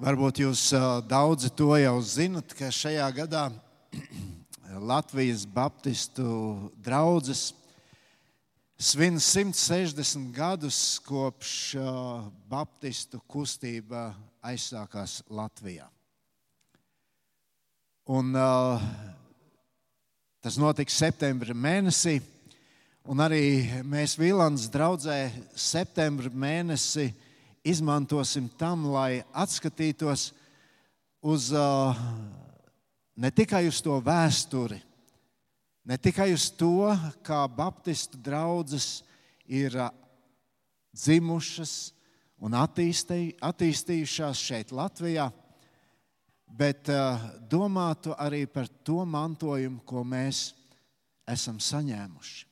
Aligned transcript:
Varbūt 0.00 0.38
jūs 0.40 0.62
daudzi 1.04 1.50
to 1.52 1.74
jau 1.76 1.98
zinat, 2.00 2.54
ka 2.56 2.70
šajā 2.72 3.04
gadā 3.18 3.42
Latvijas 4.90 5.42
Baptistu 5.44 6.24
draugs 6.80 7.50
svin 8.80 9.20
160 9.20 10.32
gadus 10.32 10.96
kopš 11.04 11.76
Baptistu 12.48 13.20
kustība 13.28 14.14
aizsākās 14.40 15.20
Latvijā. 15.28 15.84
Un, 18.08 18.32
uh, 18.32 18.80
tas 20.40 20.56
notiks 20.56 20.96
septembrī 20.96 21.52
mēnesī, 21.52 22.22
un 23.04 23.20
arī 23.20 23.68
mēs 23.84 24.16
Vīlandes 24.16 24.72
draugzē 24.72 25.26
septembrī 25.52 26.32
mēnesi 26.32 27.12
izmantosim 27.64 28.48
tam, 28.58 28.86
lai 28.92 29.22
atskatītos 29.32 30.30
uz 31.20 31.50
uh, 31.52 31.96
ne 33.20 33.30
tikai 33.30 33.66
uz 33.68 33.80
to 33.84 33.98
vēsturi, 34.00 34.80
ne 35.84 35.96
tikai 36.00 36.30
uz 36.32 36.48
to, 36.56 36.88
kā 37.26 37.42
Baptistu 37.52 38.16
draugas 38.20 39.02
ir 39.44 39.76
dzimušas 40.96 41.74
un 42.40 42.56
attīstījušās 42.56 44.40
šeit, 44.40 44.72
Latvijā, 44.72 45.28
bet 46.48 46.88
domātu 47.50 48.14
arī 48.16 48.46
par 48.48 48.70
to 48.82 49.04
mantojumu, 49.04 49.82
ko 49.84 50.02
mēs 50.04 50.50
esam 51.28 51.60
saņēmuši. 51.62 52.46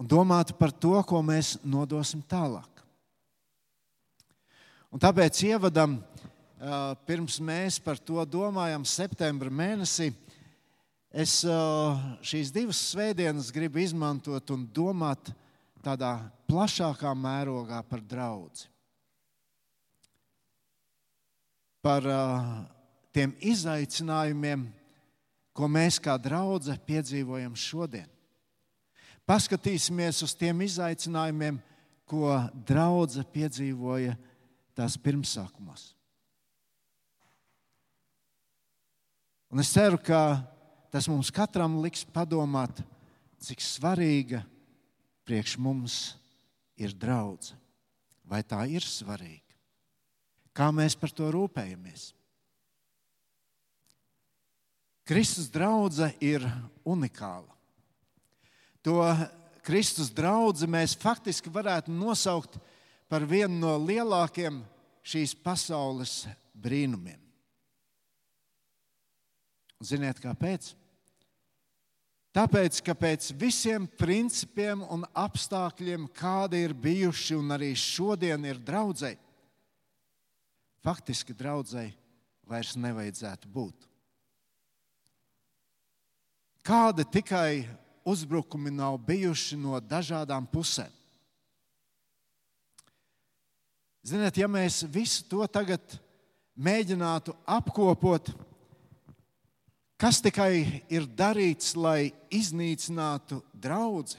Un 0.00 0.08
domātu 0.08 0.56
par 0.56 0.72
to, 0.72 0.96
ko 1.04 1.20
mēs 1.20 1.58
nodosim 1.60 2.22
tālāk. 2.24 2.69
Un 4.90 4.98
tāpēc 4.98 5.44
ievadam, 5.46 6.00
pirms 7.06 7.38
mēs 7.40 7.78
par 7.82 7.98
to 7.98 8.24
domājam, 8.26 8.84
septembra 8.84 9.50
mēnesī, 9.50 10.10
Es 11.10 11.40
šīs 12.22 12.52
divas 12.54 12.78
svētdienas 12.92 13.50
gribu 13.50 13.80
izmantot 13.82 14.52
un 14.54 14.62
domāt 14.70 15.32
tādā 15.82 16.12
plašākā 16.46 17.10
mērogā 17.18 17.80
par 17.82 18.04
draugu. 18.06 18.68
Par 21.82 22.06
tiem 23.10 23.34
izaicinājumiem, 23.42 24.68
ko 25.56 25.66
mēs 25.66 25.98
kā 25.98 26.14
draugi 26.20 26.76
piedzīvojam 26.86 27.56
šodien. 27.58 28.06
Paskatīsimies 29.26 30.22
uz 30.22 30.34
tiem 30.38 30.62
izaicinājumiem, 30.62 31.58
ko 32.06 32.36
draudzene 32.66 33.26
piedzīvoja 33.34 34.14
tās 34.76 34.96
pirmsākumos. 35.00 35.90
Un 39.50 39.62
es 39.62 39.72
ceru, 39.74 39.98
ka 39.98 40.40
tas 40.92 41.08
mums 41.10 41.32
katram 41.34 41.80
liks 41.82 42.04
padomāt, 42.06 42.82
cik 43.42 43.62
svarīga 43.64 44.44
priekš 45.26 45.56
mums 45.58 45.96
ir 46.78 46.94
draudzene. 46.94 47.58
Vai 48.30 48.44
tā 48.46 48.62
ir 48.70 48.84
svarīga? 48.86 49.56
Kā 50.54 50.68
mēs 50.70 50.94
par 50.94 51.10
to 51.10 51.26
rūpējamies? 51.34 52.12
Kristus 55.02 55.48
draudzene 55.50 56.14
ir 56.22 56.44
unikāla. 56.86 57.50
To 58.86 59.02
Kristus 59.66 60.12
draugu 60.14 60.68
mēs 60.70 60.94
faktiski 60.94 61.50
varētu 61.52 61.90
nosaukt 61.90 62.60
par 63.10 63.26
vienu 63.26 63.58
no 63.58 63.74
lielākajiem 63.82 64.60
šīs 65.02 65.34
pasaules 65.42 66.22
brīnumiem. 66.54 67.18
Ziniet, 69.80 70.20
kāpēc? 70.20 70.74
Tāpēc, 72.36 72.78
ka 72.86 72.94
pēc 72.94 73.32
visiem 73.34 73.88
principiem 73.98 74.84
un 74.92 75.02
apstākļiem, 75.18 76.04
kādi 76.14 76.60
ir 76.62 76.76
bijuši 76.78 77.34
un 77.40 77.56
arī 77.56 77.72
šodien 77.74 78.44
ir 78.46 78.60
draudzēji, 78.62 79.18
faktiski 80.84 81.34
draudzēji 81.34 81.96
vairs 82.46 82.76
nevajadzētu 82.78 83.50
būt. 83.50 83.88
Kādi 86.62 87.08
tikai 87.08 87.64
uzbrukumi 88.06 88.70
nav 88.70 89.00
bijuši 89.08 89.58
no 89.58 89.80
dažādām 89.80 90.46
pusēm. 90.52 90.99
Ziniet, 94.06 94.36
ja 94.40 94.48
mēs 94.48 94.82
visu 94.88 95.26
to 95.28 95.44
tagad 95.52 95.98
mēģinātu 96.56 97.34
apkopot, 97.44 98.32
Kas 100.00 100.22
tikai 100.24 100.80
ir 100.88 101.04
darīts, 101.04 101.74
lai 101.76 102.08
iznīcinātu 102.32 103.42
draugu? 103.52 104.16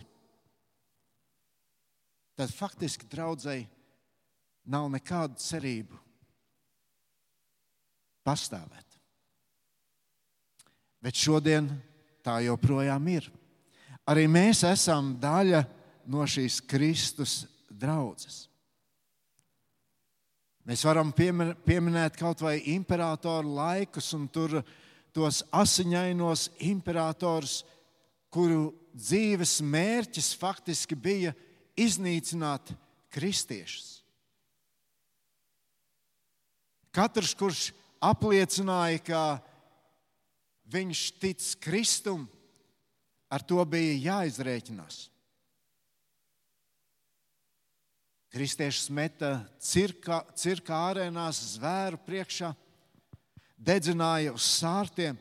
Tad 2.37 2.53
faktiski 2.53 3.07
draudzēji 3.09 3.65
nav 4.69 4.85
nekādu 4.93 5.41
cerību 5.41 5.97
pastāvēt. 8.21 8.99
Bet 11.01 11.17
šodien 11.17 11.71
tā 12.21 12.37
joprojām 12.45 13.07
ir. 13.09 13.25
Arī 14.05 14.27
mēs 14.29 14.61
esam 14.69 15.15
daļa 15.17 15.63
no 16.13 16.27
šīs 16.29 16.59
Kristus 16.69 17.39
draudzes. 17.73 18.43
Mēs 20.67 20.83
varam 20.85 21.09
pieminēt 21.15 22.17
kaut 22.19 22.43
vai 22.45 22.59
imperatoru 22.75 23.55
laikus, 23.57 24.11
un 24.13 24.27
tur 24.29 24.59
tos 25.13 25.41
asiņainos 25.49 26.51
imperatorus, 26.69 27.61
kuru 28.31 28.69
dzīves 28.93 29.57
mērķis 29.65 30.33
faktiski 30.39 30.95
bija 30.95 31.33
iznīcināt 31.79 32.73
kristiešus. 33.11 34.01
Katrs, 36.91 37.33
kurš 37.39 37.69
apliecināja, 38.03 38.99
ka 39.03 39.21
viņš 40.71 41.03
tic 41.19 41.45
Kristum, 41.63 42.25
ar 43.31 43.43
to 43.47 43.63
bija 43.65 43.95
jāizrēķinās. 44.11 45.05
Kristiešus 48.31 48.87
meta 48.95 49.41
cirka, 49.59 50.21
cirka 50.39 50.77
ārēnās 50.87 51.39
zvēru 51.57 51.97
priekšā 52.05 52.53
dedzināja 53.59 54.31
uz 54.31 54.45
sārtiem. 54.47 55.17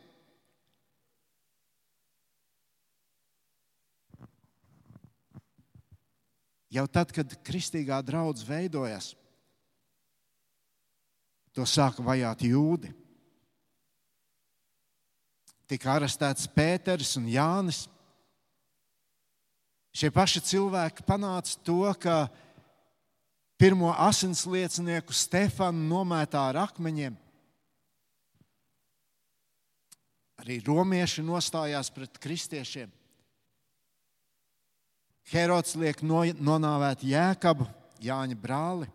Jau 6.71 6.85
tad, 6.87 7.11
kad 7.11 7.35
kristīgā 7.43 7.99
draudzene 8.07 8.47
veidojās, 8.47 9.09
to 11.51 11.67
sāka 11.67 12.05
vajāt 12.07 12.45
jūdi. 12.47 12.93
Tika 15.67 15.97
arestēts 15.97 16.47
Pēters 16.55 17.17
un 17.19 17.27
Jānis. 17.31 17.89
Šie 19.91 20.13
paši 20.15 20.45
cilvēki 20.47 21.03
panāca 21.07 21.59
to, 21.67 21.83
ka 21.99 22.29
pirmo 23.61 23.91
asins 23.93 24.47
liecinieku 24.49 25.13
Stefanu 25.13 25.83
nomētā 25.85 26.47
ar 26.49 26.63
akmeņiem. 26.63 27.13
Arī 30.41 30.57
romieši 30.65 31.21
nostājās 31.27 31.93
pret 31.93 32.17
kristiešiem. 32.17 32.89
Herods 35.31 35.77
liek 35.77 36.01
nonāvēt 36.01 37.05
Jēkabu, 37.05 37.69
Jāņa 38.01 38.39
brāli. 38.41 38.89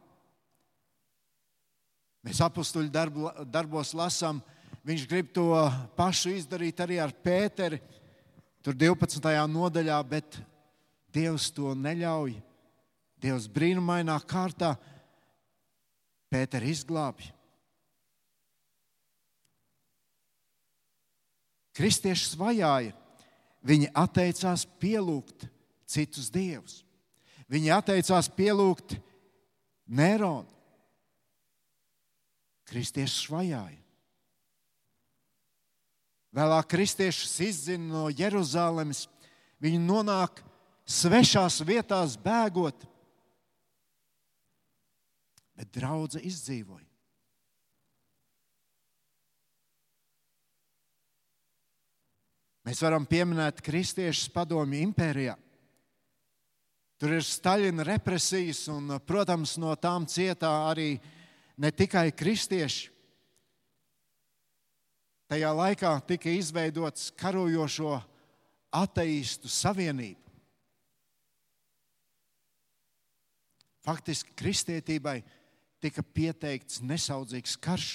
Mēs 2.25 2.41
apstuļu 2.41 2.89
darbu, 2.89 3.29
darbos 3.45 3.93
lasām, 3.93 4.41
viņš 4.81 5.05
grib 5.05 5.29
to 5.35 5.45
pašu 5.93 6.33
izdarīt 6.33 6.81
arī 6.81 6.97
ar 6.97 7.13
Pēteri, 7.13 7.77
tur 8.65 8.73
12. 8.73 9.29
nodaļā, 9.53 10.01
bet 10.09 10.41
Dievs 11.13 11.51
to 11.53 11.77
neļauj. 11.77 12.33
Dievs 13.21 13.47
brīnumainā 13.51 14.17
kārtā 14.27 14.75
Pēteri 16.31 16.73
izglābj. 16.73 17.29
Kristiešus 21.75 22.37
vajāja, 22.39 22.95
viņi 23.67 23.91
atteicās 23.99 24.63
pielūgt 24.79 25.47
citus 25.87 26.31
dievus. 26.31 26.81
Viņi 27.51 27.73
atteicās 27.75 28.29
pielūgt 28.31 28.97
Nēronu. 29.85 30.49
Kristiešus 32.65 33.27
vajāja. 33.29 33.81
Vēlāk 36.35 36.67
kristiešus 36.73 37.35
izdzina 37.45 37.85
no 37.85 38.07
Jeruzalemes. 38.09 39.05
Viņi 39.61 39.77
nonāk 39.79 40.41
svešās 40.89 41.61
vietās, 41.63 42.17
bēgot 42.19 42.81
bet 45.55 45.71
draudzē 45.75 46.19
izdzīvoja. 46.27 46.85
Mēs 52.65 52.81
varam 52.81 53.05
pieminēt 53.05 53.61
kristiešus 53.61 54.31
padomju 54.33 54.79
impērijā. 54.87 55.35
Tur 56.97 57.13
ir 57.13 57.25
Staļina 57.27 57.85
represijas, 57.85 58.63
un, 58.73 58.89
protams, 59.05 59.57
no 59.61 59.75
tām 59.77 60.07
cietā 60.09 60.49
arī 60.71 60.95
ne 61.61 61.69
tikai 61.69 62.07
kristieši. 62.15 62.89
Tajā 65.29 65.51
laikā 65.57 65.91
tika 66.09 66.31
izveidots 66.33 67.11
karojošo 67.17 67.99
ateistu 68.75 69.49
savienība. 69.49 70.21
Faktiski 73.85 74.33
kristietībai 74.33 75.19
bija 75.21 75.44
tika 75.85 76.01
pieteikts 76.15 76.81
nesaudzīgs 76.81 77.53
karš. 77.61 77.89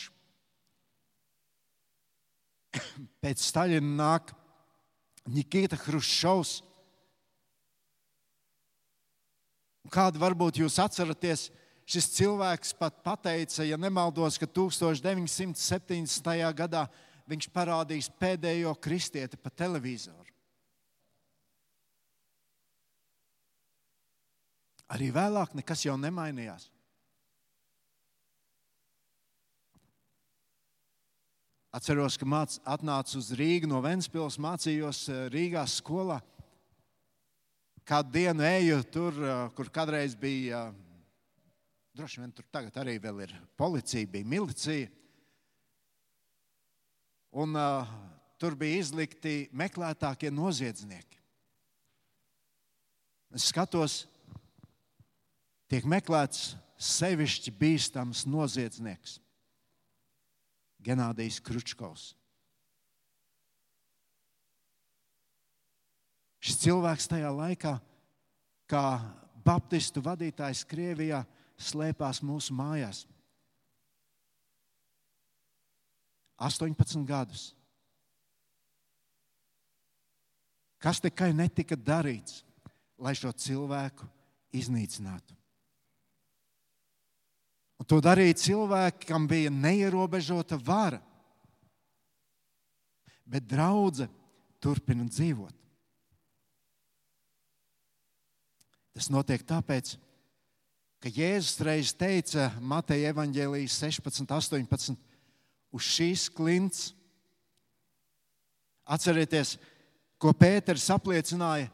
Pēc 3.23 3.43
Staļina 3.43 3.97
nāk 3.99 4.31
Nikita 5.31 5.79
Hruščovs. 5.81 6.61
Kādu 9.91 10.21
varbūt 10.23 10.61
jūs 10.61 10.79
atceraties, 10.79 11.49
šis 11.91 12.07
cilvēks 12.15 12.77
pat 12.79 13.01
pateica, 13.03 13.65
ja 13.67 13.77
nemaldos, 13.81 14.39
ka 14.39 14.47
1970. 14.47 16.31
gadā 16.55 16.85
viņš 17.31 17.49
parādīs 17.55 18.11
pēdējo 18.21 18.75
kristieti 18.83 19.39
pa 19.41 19.51
televizoru. 19.51 20.29
Arī 24.91 25.11
vēlāk 25.15 25.55
nekas 25.59 25.85
jau 25.87 25.97
nemainījās. 25.99 26.71
Atceros, 31.71 32.17
ka 32.19 32.27
māc, 32.27 32.57
atnācu 32.67 33.21
uz 33.21 33.29
Rīgu 33.39 33.69
no 33.71 33.79
Ventspils, 33.85 34.41
mācījos 34.43 35.05
eh, 35.07 35.19
Rīgā 35.31 35.63
skolā. 35.71 36.17
Kādu 37.87 38.11
dienu 38.17 38.43
eju 38.43 38.81
tur, 38.91 39.15
eh, 39.15 39.43
kur 39.55 39.71
kādreiz 39.71 40.17
bija, 40.19 40.65
eh, 40.67 41.05
droši 41.95 42.25
vien 42.25 42.35
tur 42.35 42.49
tagad 42.51 42.81
arī 42.83 42.97
vēl 42.99 43.23
ir 43.23 43.37
policija, 43.55 44.11
bija 44.11 44.27
milicija. 44.27 44.91
Un 47.39 47.55
uh, 47.55 47.87
tur 48.43 48.57
bija 48.59 48.81
izlikti 48.83 49.45
meklētākie 49.55 50.33
noziedznieki. 50.35 51.21
Es 53.39 53.47
skatos, 53.53 54.01
tiek 55.71 55.87
meklēts 55.87 56.57
sevišķi 56.75 57.55
bīstams 57.55 58.25
noziedznieks. 58.27 59.21
Genādijs 60.85 61.41
Kručkovs. 61.45 62.15
Šis 66.41 66.57
cilvēks 66.63 67.09
tajā 67.11 67.31
laikā, 67.37 67.75
kā 68.71 68.85
baptistu 69.45 70.01
vadītājs 70.05 70.65
Krievijā, 70.69 71.21
slēpās 71.61 72.23
mūsu 72.25 72.57
mājās. 72.57 73.05
18 76.41 77.05
gadus. 77.05 77.51
Kas 80.81 81.03
tikai 81.05 81.35
netika 81.37 81.77
darīts, 81.77 82.41
lai 82.97 83.13
šo 83.13 83.35
cilvēku 83.37 84.09
iznīcinātu? 84.57 85.37
Un 87.81 87.89
to 87.89 87.97
darīja 88.05 88.37
cilvēki, 88.37 89.09
kam 89.09 89.25
bija 89.29 89.49
neierobežota 89.53 90.59
vara. 90.61 91.01
Bet 93.25 93.47
draudzene 93.49 94.13
turpina 94.61 95.07
dzīvot. 95.09 95.57
Tas 98.93 99.09
notiek 99.09 99.41
tāpēc, 99.47 99.95
ka 101.01 101.09
Jēzus 101.09 101.63
reiz 101.65 101.95
teica 101.97 102.51
Mateja 102.61 103.15
evaņģēlijas 103.15 103.79
16, 103.81 104.27
18, 104.29 104.99
uz 105.73 105.87
šīs 105.87 106.27
klints. 106.35 106.91
Atcerieties, 108.85 109.55
ko 110.21 110.35
Pēters 110.37 110.91
apliecināja, 110.93 111.71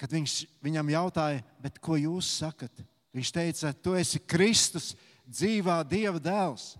kad 0.00 0.14
viņš 0.14 0.38
viņam 0.64 0.94
jautāja, 0.94 1.42
ko 1.82 1.98
jūs 2.00 2.30
sakat? 2.38 2.84
Viņš 3.14 3.30
teica, 3.30 3.70
tu 3.78 3.94
esi 3.94 4.18
Kristus, 4.18 4.92
dzīvā 5.24 5.78
Dieva 5.86 6.18
dēls. 6.18 6.74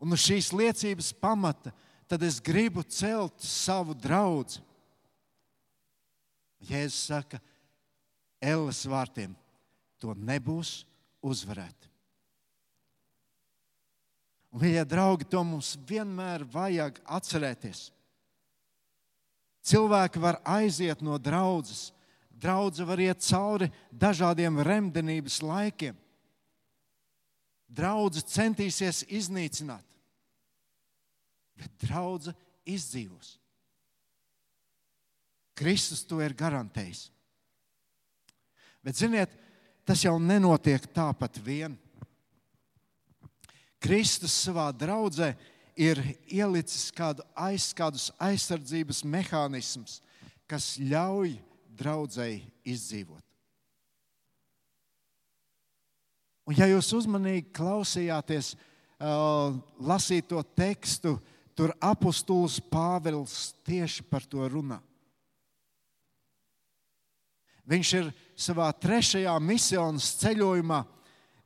Un 0.00 0.16
uz 0.16 0.24
šīs 0.24 0.50
liecības 0.56 1.12
pamata 1.20 1.72
tad 2.10 2.24
es 2.26 2.40
gribu 2.42 2.82
celt 2.82 3.38
savu 3.44 3.94
draugu. 3.94 4.58
Jēzus 6.66 7.06
saka, 7.08 7.38
Ēlas 8.40 8.82
vārtiem 8.88 9.36
to 10.00 10.14
nebūs 10.16 10.80
uzvarēt. 11.20 11.86
Un, 14.50 14.62
mīļie 14.64 14.82
draugi, 14.88 15.28
to 15.30 15.42
mums 15.46 15.76
vienmēr 15.86 16.42
vajag 16.50 16.98
atcerēties. 17.04 17.90
Cilvēki 19.70 20.22
var 20.24 20.40
aiziet 20.48 21.04
no 21.04 21.18
draudzes, 21.20 21.90
Draudze 22.40 22.86
var 22.88 23.00
iet 23.02 23.20
cauri 23.26 23.68
dažādiem 23.92 24.62
remdenības 24.64 25.40
laikiem. 25.44 25.96
Draudze 27.70 28.22
centīsies 28.26 29.04
iznīcināt, 29.06 29.84
bet 31.54 31.76
draudze 31.84 32.32
izdzīvos. 32.66 33.36
Kristus 35.60 36.02
to 36.08 36.22
ir 36.24 36.32
garantējis. 36.34 37.10
Bet, 38.80 38.96
ziniet, 38.96 39.32
tas 39.84 40.00
jau 40.06 40.16
nenotiek 40.16 40.86
tāpat 40.96 41.36
vien. 41.44 41.76
Kristus 43.80 44.32
savā 44.46 44.70
draudzē 44.72 45.34
ir 45.76 46.00
ielicis 46.28 46.88
kādu 46.96 47.24
aiz, 47.36 47.70
kādus 47.76 48.08
aizsardzības 48.20 49.04
mehānismus, 49.04 50.00
kas 50.48 50.74
ļauj 50.80 51.36
draudzēji 51.80 52.44
izdzīvot. 52.68 53.24
Un, 56.48 56.56
ja 56.58 56.66
jūs 56.70 56.88
uzmanīgi 56.98 57.48
klausījāties, 57.54 58.54
uh, 58.98 59.56
lasīt 59.86 60.28
to 60.32 60.40
tekstu, 60.56 61.16
tur 61.54 61.72
apustulis 61.84 62.58
Pāvils 62.72 63.52
tieši 63.66 64.04
par 64.10 64.24
to 64.26 64.46
runā. 64.50 64.80
Viņš 67.70 67.90
ir 68.00 68.08
savā 68.34 68.66
trešajā 68.74 69.36
misijas 69.44 70.08
ceļojumā. 70.18 70.80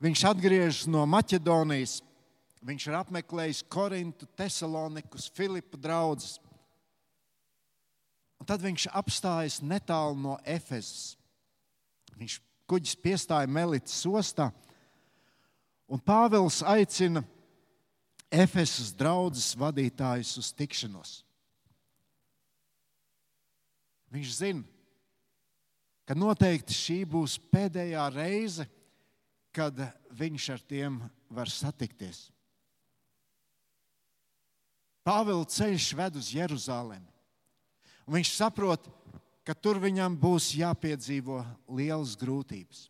Viņš 0.04 0.22
atgriežas 0.30 0.86
no 0.88 1.02
Maķedonijas. 1.10 1.98
Viņš 2.64 2.86
ir 2.88 2.96
apmeklējis 2.96 3.60
Korintu, 3.68 4.28
Thessalonikus, 4.38 5.28
Filipu 5.36 5.76
draugus. 5.76 6.38
Un 8.44 8.48
tad 8.52 8.60
viņš 8.60 8.90
apstājas 8.92 9.62
netālu 9.64 10.18
no 10.20 10.34
Efezas. 10.44 11.14
Viņš 12.12 12.34
kuģis 12.68 12.98
piestāja 13.00 13.48
Melītas 13.48 14.02
ostā, 14.04 14.50
un 15.88 15.96
Pāvils 16.04 16.58
aicina 16.68 17.22
Efesas 18.28 18.90
draugus 18.92 19.46
vadītājus 19.56 20.34
uz 20.42 20.50
tikšanos. 20.58 21.14
Viņš 24.12 24.36
zina, 24.36 24.60
ka 26.04 26.12
noteikti 26.12 26.76
šī 26.76 26.98
būs 27.16 27.38
pēdējā 27.48 28.04
reize, 28.12 28.68
kad 29.56 29.80
viņš 30.12 30.50
ar 30.58 30.68
tiem 30.68 31.00
var 31.32 31.48
satikties. 31.48 32.26
Pāvila 35.00 35.48
ceļš 35.48 35.90
ved 35.96 36.20
uz 36.20 36.32
Jeruzalemi. 36.36 37.13
Un 38.04 38.18
viņš 38.18 38.32
saprot, 38.37 38.84
ka 39.44 39.54
tur 39.56 39.78
viņam 39.80 40.16
būs 40.16 40.52
jāpiedzīvo 40.56 41.42
lielas 41.76 42.16
grūtības. 42.20 42.88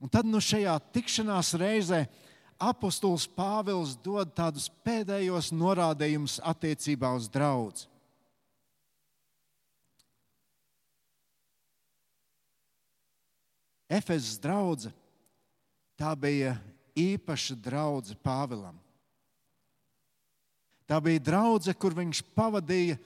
Un 0.00 0.08
tad 0.08 0.24
nu 0.24 0.40
šajā 0.40 0.78
tikšanās 0.94 1.52
reizē 1.60 2.06
apustulis 2.60 3.26
Pāvils 3.28 3.94
dod 4.00 4.32
tādus 4.36 4.70
pēdējos 4.84 5.52
norādījumus 5.52 6.38
attiecībā 6.40 7.12
uz 7.16 7.28
draugu. 7.32 7.84
Efezas 13.90 14.38
draudzene 14.38 14.94
tā 15.98 16.12
bija 16.14 16.54
īpaša 16.96 17.56
draudzene 17.58 18.20
Pāvilam. 18.22 18.76
Tā 20.90 20.98
bija 20.98 21.22
draudzene, 21.22 21.76
kur 21.78 21.94
viņš 21.94 22.24
pavadīja 22.34 22.96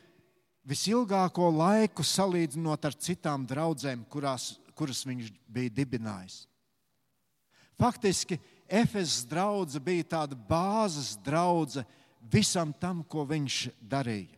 visilgāko 0.64 1.50
laiku 1.52 2.04
salīdzinot 2.06 2.86
ar 2.88 2.94
citām 2.96 3.44
draudzēm, 3.44 4.06
kurās, 4.08 4.54
kuras 4.72 5.02
viņš 5.04 5.28
bija 5.52 5.72
dibinājis. 5.82 6.46
Faktiski 7.76 8.38
Efesas 8.64 9.26
draudzene 9.28 9.84
bija 9.84 10.06
tāda 10.16 10.38
bāzes 10.48 11.12
draudzene 11.20 11.84
visam 12.32 12.72
tam, 12.72 13.02
ko 13.04 13.26
viņš 13.28 13.58
darīja. 13.84 14.32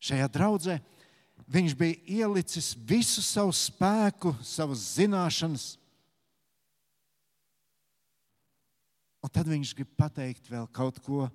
Šajā 0.00 0.30
draudzē 0.32 0.78
viņš 1.52 1.74
bija 1.76 2.00
ielicis 2.24 2.72
visu 2.88 3.20
savu 3.20 3.52
spēku, 3.52 4.32
savas 4.40 4.86
zināšanas. 4.94 5.74
Un 9.20 9.28
tad 9.32 9.48
viņš 9.50 9.74
grib 9.76 9.90
pateikt 10.00 10.48
vēl 10.48 10.66
kaut 10.72 11.00
ko 11.04 11.26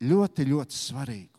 ļoti, 0.00 0.46
ļoti 0.48 0.76
svarīgu. 0.76 1.32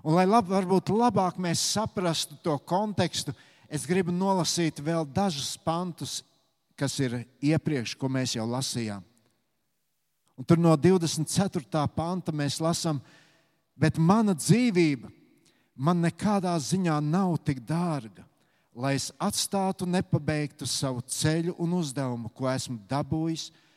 Un, 0.00 0.16
lai 0.16 0.24
lab, 0.24 0.48
varbūt 0.48 0.88
labāk 0.94 1.36
mēs 1.36 1.60
saprastu 1.74 2.38
to 2.40 2.56
kontekstu, 2.64 3.34
es 3.68 3.84
gribu 3.84 4.12
nolasīt 4.14 4.80
vēl 4.80 5.04
dažus 5.04 5.52
pantus, 5.60 6.22
kas 6.72 6.96
ir 7.04 7.18
iepriekš, 7.44 7.92
ko 8.00 8.08
mēs 8.08 8.38
jau 8.38 8.46
lasījām. 8.48 9.04
Un 10.40 10.46
tur 10.48 10.56
no 10.56 10.72
24. 10.72 11.84
panta 11.92 12.32
mēs 12.32 12.56
lasām, 12.64 13.02
bet 13.76 14.00
mana 14.00 14.32
dzīvība 14.32 15.10
man 15.76 16.00
nekādā 16.00 16.54
ziņā 16.56 16.96
nav 17.04 17.36
tik 17.44 17.60
dārga, 17.68 18.24
lai 18.72 18.94
es 18.96 19.10
atstātu 19.20 19.84
nepabeigtu 19.84 20.64
savu 20.64 21.04
ceļu 21.04 21.58
un 21.60 21.76
uzdevumu, 21.76 22.32
ko 22.32 22.48
esmu 22.48 22.80
dabūjis 22.88 23.50
no 23.52 23.68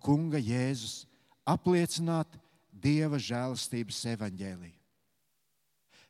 Kunga 0.00 0.40
Jēzus, 0.40 1.06
apliecināt 1.48 2.38
Dieva 2.82 3.18
žēlastības 3.20 4.00
evaņģēliju. 4.14 4.78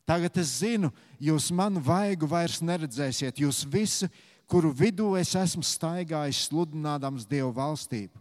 Tagad 0.09 0.37
es 0.41 0.57
zinu, 0.63 0.91
jūs 1.23 1.51
manu 1.55 1.83
vaigu 1.85 2.27
vairs 2.27 2.59
neredzēsiet. 2.65 3.39
Jūs 3.39 3.63
visi, 3.71 4.09
kuru 4.51 4.73
vidū 4.75 5.13
es 5.21 5.35
esmu 5.39 5.63
staigājis, 5.67 6.49
sludinādams 6.49 7.27
Dievu 7.29 7.53
valstību. 7.57 8.19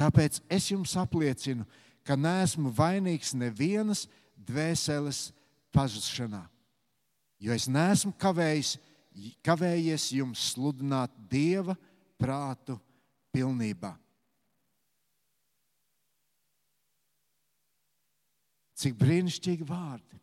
Tāpēc 0.00 0.40
es 0.52 0.70
jums 0.72 0.96
apliecinu, 1.00 1.66
ka 2.04 2.16
neesmu 2.16 2.72
vainīgs 2.76 3.32
nevienas 3.36 4.06
dvēseles 4.34 5.30
pazušanā. 5.72 6.42
Jo 7.40 7.56
es 7.56 7.68
neesmu 7.68 8.12
kavējis, 8.20 8.76
kavējies 9.44 10.10
jums 10.16 10.50
sludināt 10.52 11.12
Dieva 11.30 11.76
prātu 12.20 12.76
pilnībā. 13.32 13.94
Cik 18.80 18.96
brīnišķīgi 18.96 19.66
vārdi! 19.68 20.16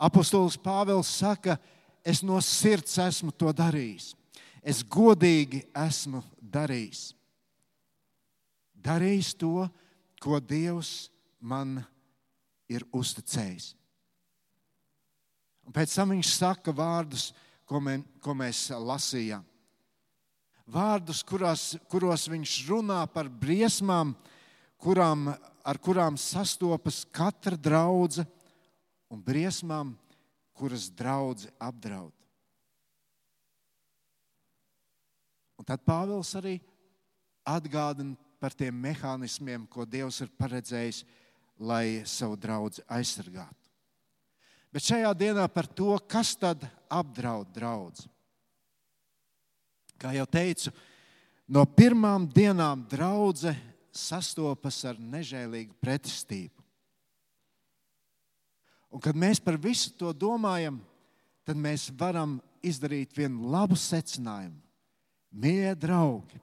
Apostols 0.00 0.56
Pāvils 0.58 1.10
saka, 1.20 1.58
es 2.02 2.22
no 2.24 2.38
sirds 2.42 2.96
esmu 2.98 3.34
to 3.36 3.52
darījis. 3.52 4.14
Es 4.64 4.80
godīgi 4.84 5.62
esmu 5.76 6.22
darījis. 6.40 7.10
Darījis 8.80 9.34
to, 9.36 9.68
ko 10.20 10.40
Dievs 10.40 11.10
man 11.40 11.78
ir 12.68 12.86
uzticējis. 12.96 13.74
Un 15.68 15.76
pēc 15.76 15.92
tam 15.94 16.16
viņš 16.16 16.32
saka 16.32 16.72
vārdus, 16.74 17.30
ko, 17.68 17.78
mē, 17.84 18.00
ko 18.24 18.34
mēs 18.34 18.70
lasījām. 18.72 19.44
Vārdus, 20.70 21.20
kurās, 21.26 21.74
kuros 21.90 22.24
viņš 22.30 22.56
runā 22.70 23.02
par 23.12 23.28
briesmām, 23.28 24.14
kurām, 24.80 25.30
ar 25.64 25.78
kurām 25.78 26.16
sastopas 26.18 27.04
katra 27.12 27.56
draudzene 27.56 28.28
un 29.10 29.20
briesmām, 29.22 29.94
kuras 30.54 30.88
draugi 30.92 31.50
apdraud. 31.60 32.14
Un 35.60 35.66
tad 35.68 35.82
Pāvils 35.84 36.30
arī 36.38 36.56
atgādina 37.44 38.16
par 38.40 38.54
tiem 38.56 38.76
mehānismiem, 38.80 39.66
ko 39.68 39.84
Dievs 39.84 40.22
ir 40.24 40.30
paredzējis, 40.40 41.02
lai 41.60 42.00
savu 42.08 42.38
draugu 42.40 42.80
aizsargātu. 42.88 43.68
Bet 44.72 44.86
šajā 44.86 45.10
dienā 45.18 45.44
par 45.52 45.66
to, 45.66 45.92
kas 46.08 46.32
tad 46.38 46.62
apdraud 46.88 47.50
draugu. 47.52 48.06
Kā 50.00 50.14
jau 50.16 50.24
teicu, 50.30 50.72
no 51.50 51.66
pirmām 51.66 52.24
dienām 52.30 52.86
draudzene 52.88 53.69
sastopas 53.94 54.82
ar 54.88 54.98
nežēlīgu 55.00 55.76
pretestību. 55.82 56.54
Un 58.90 59.02
kad 59.02 59.14
mēs 59.14 59.38
par 59.42 59.58
visu 59.60 59.92
to 59.94 60.10
domājam, 60.12 60.80
tad 61.46 61.58
mēs 61.58 61.88
varam 61.98 62.38
izdarīt 62.62 63.14
vienu 63.16 63.50
labu 63.52 63.78
secinājumu. 63.78 64.58
Mīļie 65.30 65.76
draugi, 65.78 66.40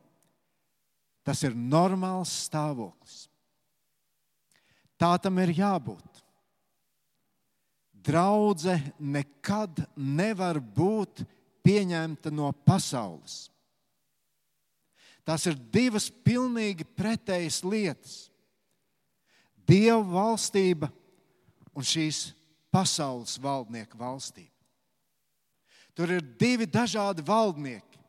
tas 1.27 1.43
ir 1.43 1.55
normāls 1.55 2.31
stāvoklis. 2.47 3.25
Tā 4.97 5.11
tam 5.21 5.37
ir 5.43 5.51
jābūt. 5.53 6.23
Draudzene 8.07 8.93
nekad 8.97 9.83
nevar 9.99 10.61
būt 10.61 11.25
pieņemta 11.67 12.31
no 12.31 12.53
pasaules. 12.65 13.49
Tās 15.27 15.43
ir 15.50 15.57
divas 15.75 16.07
pilnīgi 16.24 16.86
pretējas 16.96 17.60
lietas. 17.67 18.15
Dieva 19.67 20.00
valstība 20.00 20.88
un 21.75 21.84
šīs 21.84 22.29
pasaules 22.72 23.36
valdnieku 23.43 24.00
valstība. 24.00 24.53
Tur 25.98 26.13
ir 26.15 26.24
divi 26.39 26.63
dažādi 26.69 27.25
valdnieki. 27.27 28.00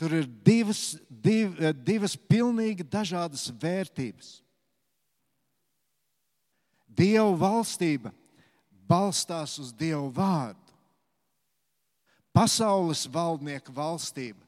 Tur 0.00 0.16
ir 0.18 0.26
divas, 0.42 0.96
div, 1.06 1.54
divas 1.86 2.16
pilnīgi 2.16 2.82
dažādas 2.82 3.46
vērtības. 3.62 4.40
Dieva 6.90 7.30
valstība 7.38 8.10
balstās 8.90 9.54
uz 9.62 9.70
Dieva 9.70 10.08
vārdu. 10.10 10.58
Pasaules 12.34 13.04
valdnieku 13.06 13.70
valstība 13.76 14.42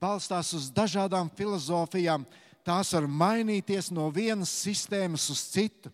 balstās 0.00 0.52
uz 0.56 0.70
dažādām 0.74 1.30
filozofijām. 1.36 2.24
Tās 2.64 2.94
var 2.96 3.06
mainīties 3.08 3.90
no 3.92 4.08
vienas 4.12 4.52
sistēmas 4.64 5.28
uz 5.32 5.42
citu 5.52 5.92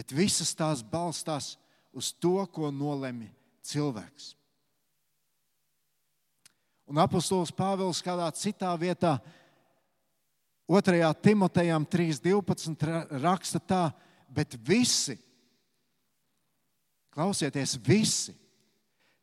bet 0.00 0.14
visas 0.16 0.54
tās 0.56 0.80
balstās 0.80 1.58
uz 1.92 2.08
to, 2.16 2.38
ko 2.48 2.70
nolemj 2.72 3.26
cilvēks. 3.68 4.30
Un 6.88 6.98
apustulis 7.02 7.52
Pāvils 7.52 8.00
kādā 8.02 8.30
citā 8.32 8.72
vietā, 8.80 9.18
2. 10.70 11.02
Timotejam 11.20 11.84
3.12. 11.84 12.88
raksta 13.20 13.60
tā, 13.60 13.82
bet 14.32 14.56
visi, 14.64 15.18
klausieties, 17.12 17.74
visi, 17.84 18.32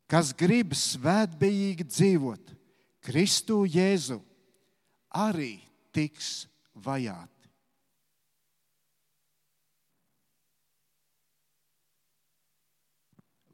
kas 0.06 0.30
grib 0.38 0.76
svētbijīgi 0.78 1.88
dzīvot 1.90 2.57
Kristu 3.06 3.64
Jēzu, 3.70 4.20
arī 5.16 5.58
tiks 5.96 6.46
vajāti. 6.76 7.38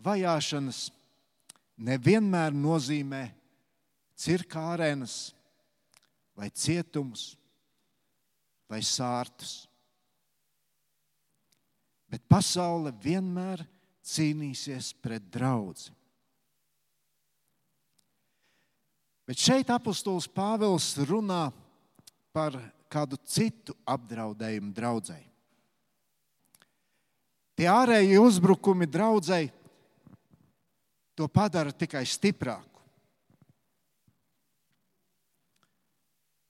vajāšanas 0.04 0.88
nevienmēr 1.84 2.54
nozīmē 2.56 3.24
cirka 4.20 4.64
arēnas, 4.74 5.34
vai 6.38 6.50
cietumus, 6.50 7.34
vai 8.70 8.82
sārtus. 8.86 9.64
Bet 12.10 12.26
pasaule 12.30 12.94
vienmēr 13.04 13.64
cīnīsies 14.06 14.94
pret 15.02 15.26
draugu. 15.34 15.94
Bet 19.28 19.40
šeit 19.40 19.70
apustulis 19.72 20.28
Pāvils 20.28 20.94
runā 21.08 21.48
par 22.36 22.58
kādu 22.92 23.18
citu 23.24 23.76
apdraudējumu 23.88 24.74
draudzēji. 24.76 25.30
Tie 27.54 27.68
ārējie 27.70 28.18
uzbrukumi 28.20 28.88
draudzēji 28.90 29.52
to 31.14 31.28
padara 31.30 31.72
tikai 31.72 32.04
stiprāku. 32.10 32.82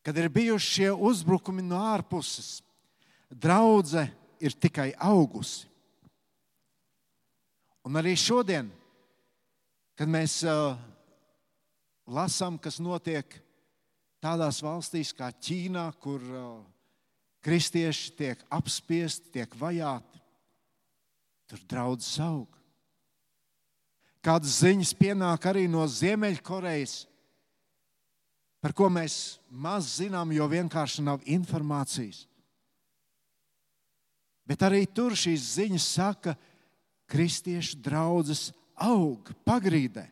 Kad 0.03 0.17
ir 0.19 0.31
bijuši 0.31 0.71
šie 0.77 0.89
uzbrukumi 0.91 1.63
no 1.63 1.79
ārpuses, 1.79 2.57
draudzene 3.31 4.11
ir 4.43 4.55
tikai 4.59 4.91
augusi. 4.99 5.69
Un 7.83 7.99
arī 7.99 8.15
šodien, 8.19 8.69
kad 9.99 10.07
mēs 10.11 10.41
uh, 10.47 10.75
lasām, 12.13 12.59
kas 12.61 12.79
notiek 12.81 13.35
tādās 14.23 14.61
valstīs 14.63 15.11
kā 15.17 15.31
Ķīnā, 15.33 15.87
kur 15.99 16.21
kristieši 17.43 18.13
tiek 18.17 18.43
apspiesti, 18.53 19.33
tiek 19.35 19.55
vajāti, 19.59 20.21
tur 21.49 21.63
draudzes 21.69 22.19
aug. 22.23 22.47
Kādas 24.23 24.61
ziņas 24.61 24.93
pienāk 24.95 25.49
arī 25.49 25.65
no 25.67 25.83
Ziemeļkorejas, 25.83 26.95
par 28.63 28.71
ko 28.71 28.87
mēs 28.87 29.41
maz 29.51 29.97
zinām, 29.97 30.31
jo 30.31 30.47
vienkārši 30.47 31.03
nav 31.03 31.25
informācijas. 31.27 32.23
Bet 34.47 34.63
arī 34.63 34.85
tur 34.87 35.15
šīs 35.19 35.51
ziņas 35.57 35.87
saka, 35.97 36.37
ka 36.37 36.51
kristiešu 37.13 37.77
draudzes 37.83 38.51
aug 38.81 39.29
pagrīdē. 39.45 40.07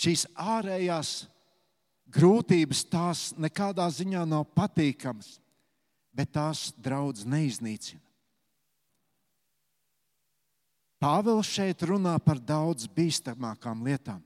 Šīs 0.00 0.24
ārējās 0.32 1.10
grūtības 2.08 2.84
tās 2.88 3.24
nekādā 3.36 3.84
ziņā 3.92 4.22
nav 4.28 4.46
patīkamas, 4.56 5.34
bet 6.16 6.32
tās 6.34 6.70
draudz 6.80 7.26
neiznīcina. 7.28 8.00
Pāvils 11.00 11.48
šeit 11.48 11.80
runā 11.88 12.18
par 12.20 12.40
daudz 12.40 12.84
bīstamākām 12.92 13.86
lietām. 13.86 14.20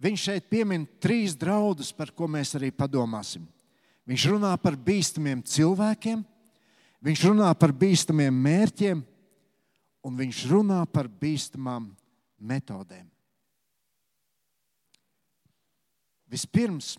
Viņš 0.00 0.22
šeit 0.30 0.46
piemin 0.48 0.86
trīs 1.00 1.34
draudus, 1.36 1.90
par 1.92 2.08
ko 2.16 2.24
mēs 2.24 2.54
arī 2.56 2.70
padomāsim. 2.72 3.44
Viņš 4.08 4.26
runā 4.32 4.54
par 4.56 4.78
bīstamiem 4.80 5.42
cilvēkiem, 5.44 6.22
viņš 7.04 7.24
runā 7.28 7.50
par 7.60 7.74
bīstamiem 7.76 8.40
mērķiem, 8.48 9.02
un 10.08 10.16
viņš 10.16 10.44
runā 10.48 10.80
par 10.88 11.08
bīstamām 11.20 11.90
metodēm. 12.40 13.04
Vispirms, 16.30 16.94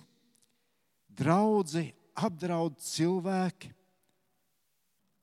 draugi 1.07 1.85
apdraud 2.19 2.75
cilvēki, 2.83 3.71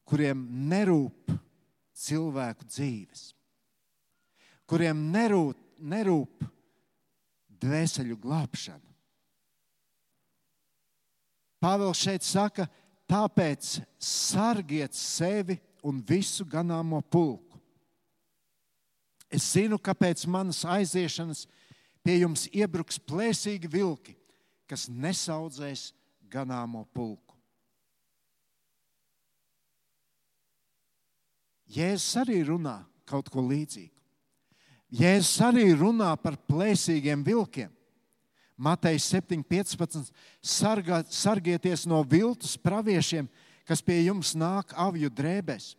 kuriem 0.09 0.47
nerūp 0.71 1.35
cilvēku 1.99 2.65
dzīves, 2.69 3.25
kuriem 4.69 5.09
nerūp, 5.13 5.59
nerūp 5.79 6.47
dvēseli 7.61 8.17
glābšana. 8.17 8.85
Pāvils 11.59 11.99
šeit 11.99 12.23
saka, 12.23 12.69
tāpēc 13.11 13.81
sargiet 13.99 14.95
sevi 14.95 15.59
un 15.83 16.01
visu 16.07 16.47
ganāmo 16.47 17.01
pulku. 17.03 17.59
Es 19.29 19.51
zinu, 19.53 19.77
kāpēc 19.77 20.23
manas 20.31 20.63
aiziešanas 20.65 21.45
pie 22.09 22.23
jums 22.23 22.47
iebruks 22.57 22.97
plēsīgi 23.05 23.69
vilki, 23.69 24.15
kas 24.65 24.87
nesaudzēs 24.89 25.91
ganāmo 26.33 26.87
pulku. 26.97 27.37
Jēzus 31.69 32.15
arī 32.23 32.39
runā 32.49 32.79
kaut 33.05 33.29
ko 33.29 33.45
līdzīgu. 33.45 33.93
Jēzus 34.89 35.35
arī 35.45 35.67
runā 35.77 36.15
par 36.23 36.39
plēsīgiem 36.49 37.27
vilkiem. 37.27 37.69
Mateja 38.57 39.05
7,15. 39.21 40.09
Sargā, 40.41 41.03
sargieties 41.13 41.85
no 41.85 42.01
viltus 42.09 42.57
praviešiem, 42.57 43.29
kas 43.69 43.85
pie 43.85 44.01
jums 44.07 44.33
nāk 44.33 44.73
avju 44.73 45.13
drēbēs, 45.13 45.75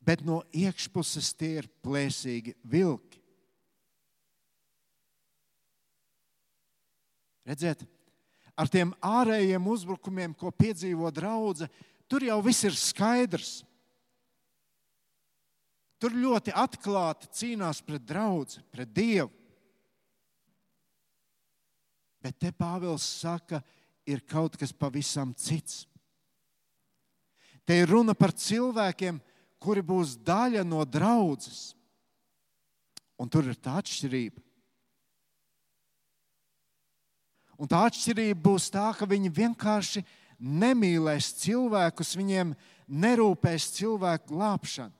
bet 0.00 0.24
no 0.24 0.40
iekšpuses 0.56 1.34
tie 1.36 1.58
ir 1.60 1.70
plēsīgi 1.84 2.56
vilki. 2.64 3.20
Redziet, 7.46 7.84
ar 8.58 8.70
tiem 8.72 8.90
ārējiem 9.04 9.68
uzbrukumiem, 9.70 10.34
ko 10.34 10.50
piedzīvo 10.50 11.12
draudzene, 11.14 11.70
tur 12.10 12.24
jau 12.26 12.40
viss 12.42 12.66
ir 12.66 12.74
skaidrs. 12.74 13.60
Tur 16.02 16.12
ļoti 16.12 16.52
atklāti 16.52 17.30
cīnās 17.32 17.80
pret 17.84 18.04
draugu, 18.04 18.60
pret 18.74 18.90
dievu. 18.92 19.30
Bet 22.20 22.36
te 22.42 22.50
Pāvils 22.50 23.06
saka, 23.22 23.62
ir 24.06 24.22
kaut 24.26 24.58
kas 24.58 24.74
pavisam 24.74 25.32
cits. 25.34 25.84
Te 27.66 27.74
ir 27.80 27.90
runa 27.90 28.14
par 28.14 28.34
cilvēkiem, 28.34 29.18
kuri 29.62 29.82
būs 29.82 30.14
daļa 30.22 30.62
no 30.66 30.84
draudzes. 30.86 31.74
Un 33.18 33.30
tur 33.32 33.48
ir 33.50 33.58
tā 33.58 33.78
atšķirība. 33.80 34.45
Un 37.56 37.68
tā 37.70 37.86
atšķirība 37.88 38.40
būs 38.44 38.68
tā, 38.72 38.90
ka 38.92 39.08
viņi 39.08 39.32
vienkārši 39.32 40.02
nemīlēs 40.36 41.32
cilvēkus, 41.40 42.16
viņiem 42.18 42.52
nerūpēs 42.86 43.70
cilvēku 43.78 44.34
glābšanu. 44.34 44.92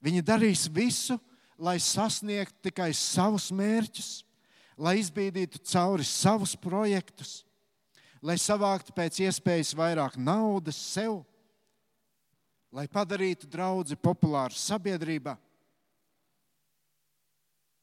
Viņi 0.00 0.22
darīs 0.24 0.64
visu, 0.72 1.18
lai 1.60 1.76
sasniegtu 1.82 2.70
tikai 2.70 2.88
savus 2.96 3.50
mērķus, 3.52 4.22
lai 4.80 4.96
izbīdītu 5.02 5.60
cauri 5.68 6.06
savus 6.08 6.54
projektus, 6.56 7.42
lai 8.24 8.38
savāktu 8.40 8.94
pēc 8.96 9.20
iespējas 9.26 9.74
vairāk 9.76 10.16
naudas 10.16 10.78
sev, 10.80 11.20
lai 12.72 12.86
padarītu 12.88 13.50
draugu 13.50 13.98
populāru 14.00 14.56
sabiedrībā. 14.56 15.36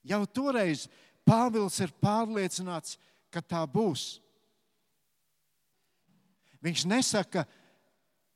Jau 0.07 0.23
toreiz 0.25 0.87
Pāvils 1.27 1.75
ir 1.83 1.91
pārliecināts, 1.99 2.95
ka 3.27 3.41
tā 3.43 3.59
būs. 3.67 4.21
Viņš 6.63 6.85
nesaka, 6.87 7.43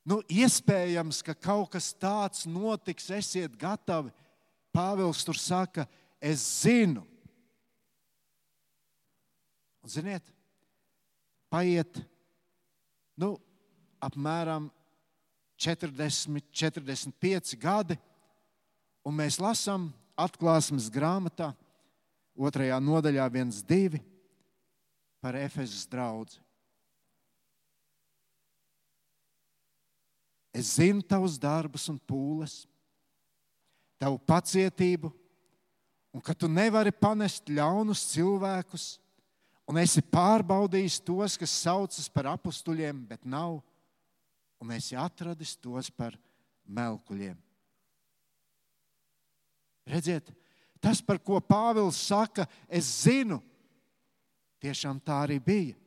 nu, 0.04 0.20
iespējams, 0.28 1.22
ka 1.24 1.32
kaut 1.32 1.72
kas 1.72 1.90
tāds 1.96 2.44
notiks, 2.44 3.08
esiet 3.10 3.56
gatavi. 3.56 4.12
Pāvils 4.72 5.24
tur 5.24 5.40
saka, 5.40 5.86
es 6.20 6.44
zinu. 6.62 7.06
Un, 9.82 9.90
ziniet, 9.90 10.28
paiet 11.50 11.98
nu, 13.18 13.34
apmēram 14.04 14.68
40, 15.58 16.44
45 16.52 17.56
gadi, 17.60 17.96
un 19.06 19.16
mēs 19.18 19.40
lasām 19.42 19.90
atklāsmes 20.18 20.88
grāmatā, 20.92 21.50
otrajā 22.36 22.78
nodaļā, 22.80 23.26
viens, 23.32 23.60
divi 23.64 24.00
par 25.22 25.36
Efezas 25.38 25.84
draugu. 25.86 26.40
Es 30.52 30.74
zinu 30.76 31.00
tavus 31.00 31.38
darbus 31.40 31.86
un 31.88 31.96
pūles, 31.96 32.66
tavu 33.96 34.18
pacietību, 34.28 35.08
un 36.12 36.20
ka 36.20 36.34
tu 36.36 36.50
nevari 36.50 36.92
panest 36.92 37.48
ļaunus 37.48 38.02
cilvēkus, 38.10 38.86
un 39.64 39.80
esi 39.80 40.02
pārbaudījis 40.04 40.98
tos, 41.06 41.38
kas 41.40 41.54
saucas 41.64 42.10
par 42.12 42.28
apstuļiem, 42.34 43.00
bet 43.08 43.24
nav, 43.24 43.62
un 44.60 44.74
esi 44.76 44.98
atradis 44.98 45.54
tos 45.56 45.88
par 45.88 46.18
melkuļiem. 46.68 47.38
Redziet, 49.88 50.28
tas, 50.82 51.00
par 51.00 51.20
ko 51.22 51.38
Pāvils 51.40 52.00
saka, 52.02 52.48
es 52.66 52.88
zinu, 53.04 53.38
tiešām 54.62 54.98
tā 55.00 55.22
arī 55.28 55.38
bija. 55.38 55.78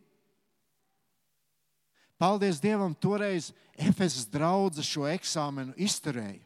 Paldies 2.15 2.61
Dievam, 2.63 2.95
toreiz 2.95 3.51
Efesas 3.75 4.23
draudzene 4.31 4.87
šo 4.87 5.03
eksāmenu 5.11 5.75
izturēja 5.75 6.45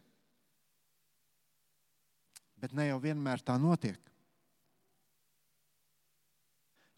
bet 2.60 2.76
ne 2.76 2.90
jau 2.90 3.00
vienmēr 3.02 3.42
tā 3.44 3.56
notiek. 3.60 4.00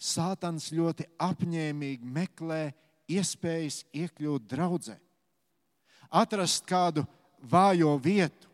Sātans 0.01 0.71
ļoti 0.73 1.05
apņēmīgi 1.21 2.07
meklē 2.09 2.61
iespējas 3.11 3.83
iekļūt 3.93 4.47
draudzē, 4.49 4.95
atrast 6.09 6.65
kādu 6.65 7.05
vājo 7.41 7.93
vietu. 8.01 8.49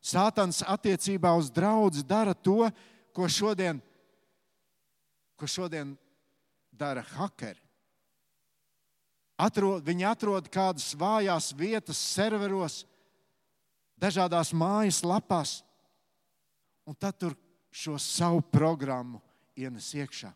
Sātans 0.00 0.62
attiecībā 0.64 1.32
uz 1.36 1.50
draugu 1.52 2.02
dara 2.08 2.32
to, 2.34 2.70
ko 3.12 3.28
šodien, 3.28 3.82
ko 5.36 5.46
šodien 5.46 5.92
dara 6.72 7.04
hakeri. 7.16 7.60
Atrod, 9.40 9.84
viņi 9.84 10.04
atrod 10.04 10.48
kādas 10.52 10.90
vājās 10.96 11.52
vietas 11.56 12.00
serveros, 12.00 12.82
dažādās 14.00 14.52
mājas 14.52 15.00
lapās, 15.04 15.60
un 16.84 16.96
tad 16.96 17.16
tur 17.20 17.36
šo 17.72 17.96
savu 18.00 18.42
programmu 18.52 19.20
ienes 19.56 19.88
iekšā. 19.96 20.32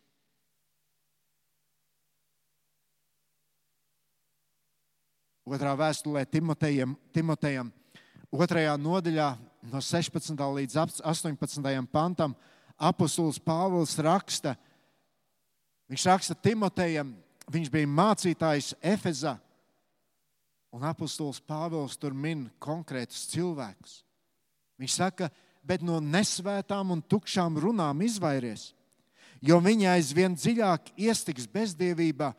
Otrā 5.44 5.74
vēstulē 5.76 6.22
Timotejam, 6.24 6.94
Timotejam, 7.12 7.68
otrajā 8.32 8.78
nodaļā, 8.80 9.26
no 9.72 9.80
16. 9.80 10.34
līdz 10.58 10.76
18. 11.02 11.86
pantam, 11.92 12.34
apustulis 12.76 13.40
Pāvils 13.40 13.96
raksta, 14.02 14.56
viņš 15.88 16.06
raksta 16.10 16.36
Timotejam, 16.36 17.14
viņš 17.48 17.70
bija 17.72 17.88
mācītājs 17.88 18.74
Efezā, 18.82 19.38
Un 20.74 20.82
apustulis 20.82 21.38
Pāvils 21.38 21.94
tur 21.94 22.16
min 22.18 22.48
konkrētus 22.58 23.28
cilvēkus. 23.30 24.00
Viņš 24.80 24.96
saka, 24.98 25.28
bet 25.62 25.84
no 25.86 26.00
nesvētām 26.02 26.90
un 26.90 27.02
tukšām 27.06 27.60
runām 27.62 28.02
izvairies, 28.02 28.72
jo 29.38 29.60
viņi 29.62 29.86
aizvien 29.92 30.34
dziļāk 30.34 30.90
iestiks 30.98 31.46
bezdievībā, 31.46 32.32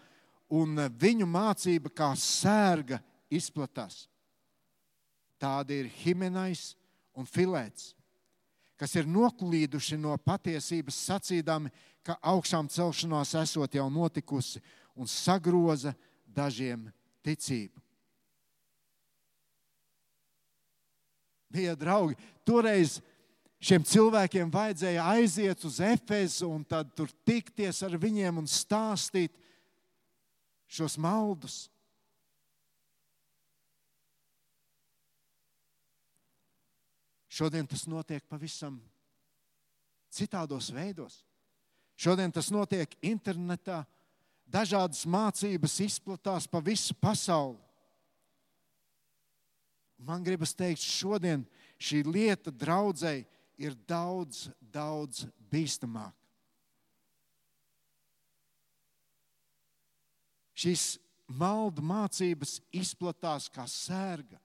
un 0.52 0.76
viņu 1.00 1.30
mācība 1.32 1.94
kā 1.96 2.10
sērga 2.20 3.00
izplatās. 3.32 4.10
Tādi 5.40 5.80
ir 5.80 5.94
Himenais 6.04 6.74
un 7.16 7.28
Filēts, 7.28 7.94
kas 8.80 8.96
ir 9.00 9.08
noklīduši 9.08 9.98
no 10.00 10.16
patiesības, 10.20 10.98
sacīdami, 11.08 11.72
ka 12.06 12.18
augšām 12.22 12.68
celšanās 12.70 13.34
esot 13.40 13.76
jau 13.76 13.88
notikusi 13.90 14.62
un 14.96 15.10
sagroza 15.10 15.96
dažiem 16.28 16.86
ticību. 17.26 17.82
Bija 21.56 21.76
draugi, 21.80 22.18
toreiz 22.44 23.00
šiem 23.64 23.86
cilvēkiem 23.88 24.52
vajadzēja 24.52 25.06
aiziet 25.16 25.64
uz 25.66 25.80
Efezu 25.80 26.50
un 26.52 26.66
tad 26.68 26.92
tur 26.98 27.10
tikties 27.26 27.80
ar 27.88 27.96
viņiem 28.02 28.44
un 28.44 28.50
stāstīt 28.50 29.32
šos 30.68 30.98
maldus. 31.00 31.66
Šodien 37.36 37.68
tas 37.68 37.84
notiek 37.92 38.24
pavisam 38.32 38.78
citādos 40.16 40.70
veidos. 40.72 41.20
Šodien 42.00 42.32
tas 42.32 42.48
notiek 42.52 42.94
internetā. 43.04 43.84
Dažādas 44.46 45.04
mācības 45.10 45.80
izplatās 45.84 46.48
pa 46.48 46.62
visu 46.64 46.96
pasauli. 47.02 47.60
Man 49.98 50.24
gribas 50.24 50.54
teikt, 50.56 50.84
šodien 50.84 51.44
šī 51.82 52.04
lieta 52.06 52.54
draudzēji 52.54 53.26
ir 53.58 53.76
daudz, 53.88 54.46
daudz 54.60 55.26
bīstamāka. 55.52 56.16
Šīs 60.56 60.88
maldu 61.28 61.84
mācības 61.84 62.62
izplatās 62.72 63.50
kā 63.52 63.66
sērga 63.68 64.40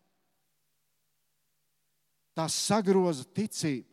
tās 2.37 2.57
sagroza 2.67 3.25
ticību. 3.35 3.89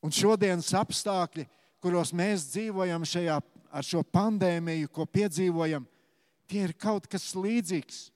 Un 0.00 0.12
šodienas 0.16 0.70
apstākļi, 0.80 1.44
kuros 1.80 2.14
mēs 2.16 2.46
dzīvojam 2.54 3.04
šajā, 3.04 3.36
ar 3.70 3.84
šo 3.86 4.00
pandēmiju, 4.08 4.88
ko 4.88 5.04
piedzīvojam, 5.04 5.84
tie 6.48 6.64
ir 6.64 6.72
kaut 6.72 7.06
kas 7.10 7.34
līdzīgs. 7.36 8.08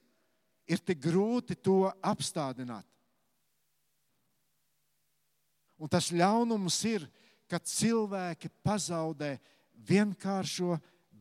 Ir 0.64 0.80
tik 0.80 1.02
grūti 1.04 1.58
to 1.60 1.90
apstādināt. 2.00 2.86
Un 5.76 5.90
tas 5.92 6.08
ļaunums 6.08 6.78
ir, 6.88 7.04
kad 7.52 7.68
cilvēki 7.68 8.48
pazaudē 8.64 9.34
vienkāršo 9.84 10.78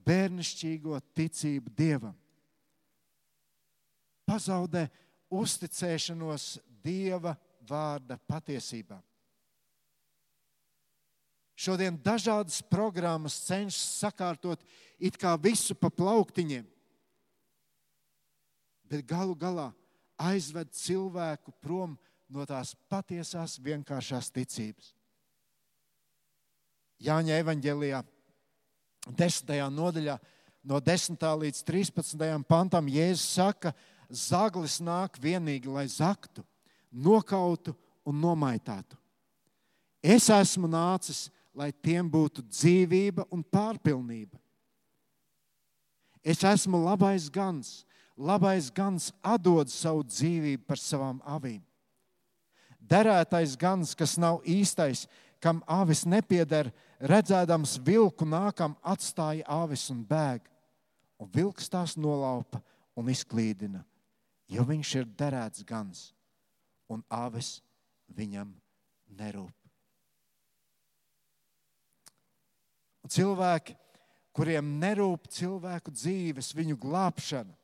bērnišķīgo 0.08 1.02
ticību 1.12 1.74
Dievam 1.76 2.16
pazaudē 4.28 4.88
uzticēšanos 5.34 6.58
Dieva 6.84 7.36
vārda 7.64 8.18
patiesībām. 8.28 9.02
Šodien 11.54 11.96
dažādas 12.02 12.64
programmas 12.66 13.38
cenšas 13.46 14.02
sakārtot 14.02 14.64
it 15.00 15.16
kā 15.22 15.36
visu 15.40 15.76
pa 15.78 15.92
plauktiņiem, 15.94 16.66
bet 18.90 19.06
galu 19.08 19.38
galā 19.38 19.70
aizved 20.18 20.74
cilvēku 20.76 21.54
prom 21.62 21.96
no 22.28 22.44
tās 22.50 22.74
patiesās 22.90 23.60
vienkāršās 23.64 24.32
ticības. 24.34 24.92
Jāņa 27.04 27.40
evanģēlijā, 27.44 28.02
10. 29.08 29.56
nodaļā, 29.76 30.18
no 30.68 30.80
10. 30.80 31.26
līdz 31.46 31.64
13. 31.68 32.28
pantam, 32.48 32.88
Jēzus 32.88 33.28
saka, 33.38 33.72
ka 33.72 33.93
zaglis 34.14 34.80
nāk 34.82 35.18
vienīgi, 35.22 35.68
lai 35.68 35.88
zaktu, 35.90 36.44
nokautu 36.92 37.74
un 38.06 38.20
nomaitātu. 38.22 38.98
Es 40.04 40.30
esmu 40.30 40.68
nācis, 40.68 41.30
lai 41.56 41.72
tiem 41.72 42.10
būtu 42.12 42.44
dzīvība 42.46 43.28
un 43.32 43.44
pārpilnība. 43.44 44.38
Es 46.24 46.44
esmu 46.48 46.80
labais 46.86 47.28
gans, 47.32 47.84
labais 48.18 48.70
gans 48.72 49.12
atdod 49.24 49.72
savu 49.72 50.04
dzīvību 50.08 50.64
par 50.68 50.80
savām 50.80 51.20
avīm. 51.28 51.62
Derētais 52.84 53.56
gans, 53.60 53.94
kas 53.96 54.18
nav 54.20 54.42
īstais, 54.44 55.06
kam 55.44 55.62
avis 55.68 56.04
nepieder, 56.08 56.70
redzēdams 57.00 57.78
vilku 57.84 58.28
nākam, 58.28 58.76
atstāja 58.84 59.48
avis 59.48 59.90
un 59.92 60.04
bēg, 60.08 60.44
un 61.20 61.32
vilks 61.32 61.72
tās 61.72 61.96
nolaupa 62.00 62.60
un 63.00 63.12
izklīdina 63.12 63.84
jo 64.54 64.66
viņš 64.68 64.96
ir 65.00 65.10
derēts 65.18 65.66
gans, 65.66 66.12
un 66.92 67.02
avis 67.10 67.58
viņam 68.14 68.52
nerūp. 69.18 69.54
Un 73.04 73.12
cilvēki, 73.12 73.76
kuriem 74.36 74.78
nerūp 74.80 75.28
cilvēku 75.34 75.92
dzīves, 75.92 76.54
viņu 76.56 76.78
glābšana, 76.80 77.58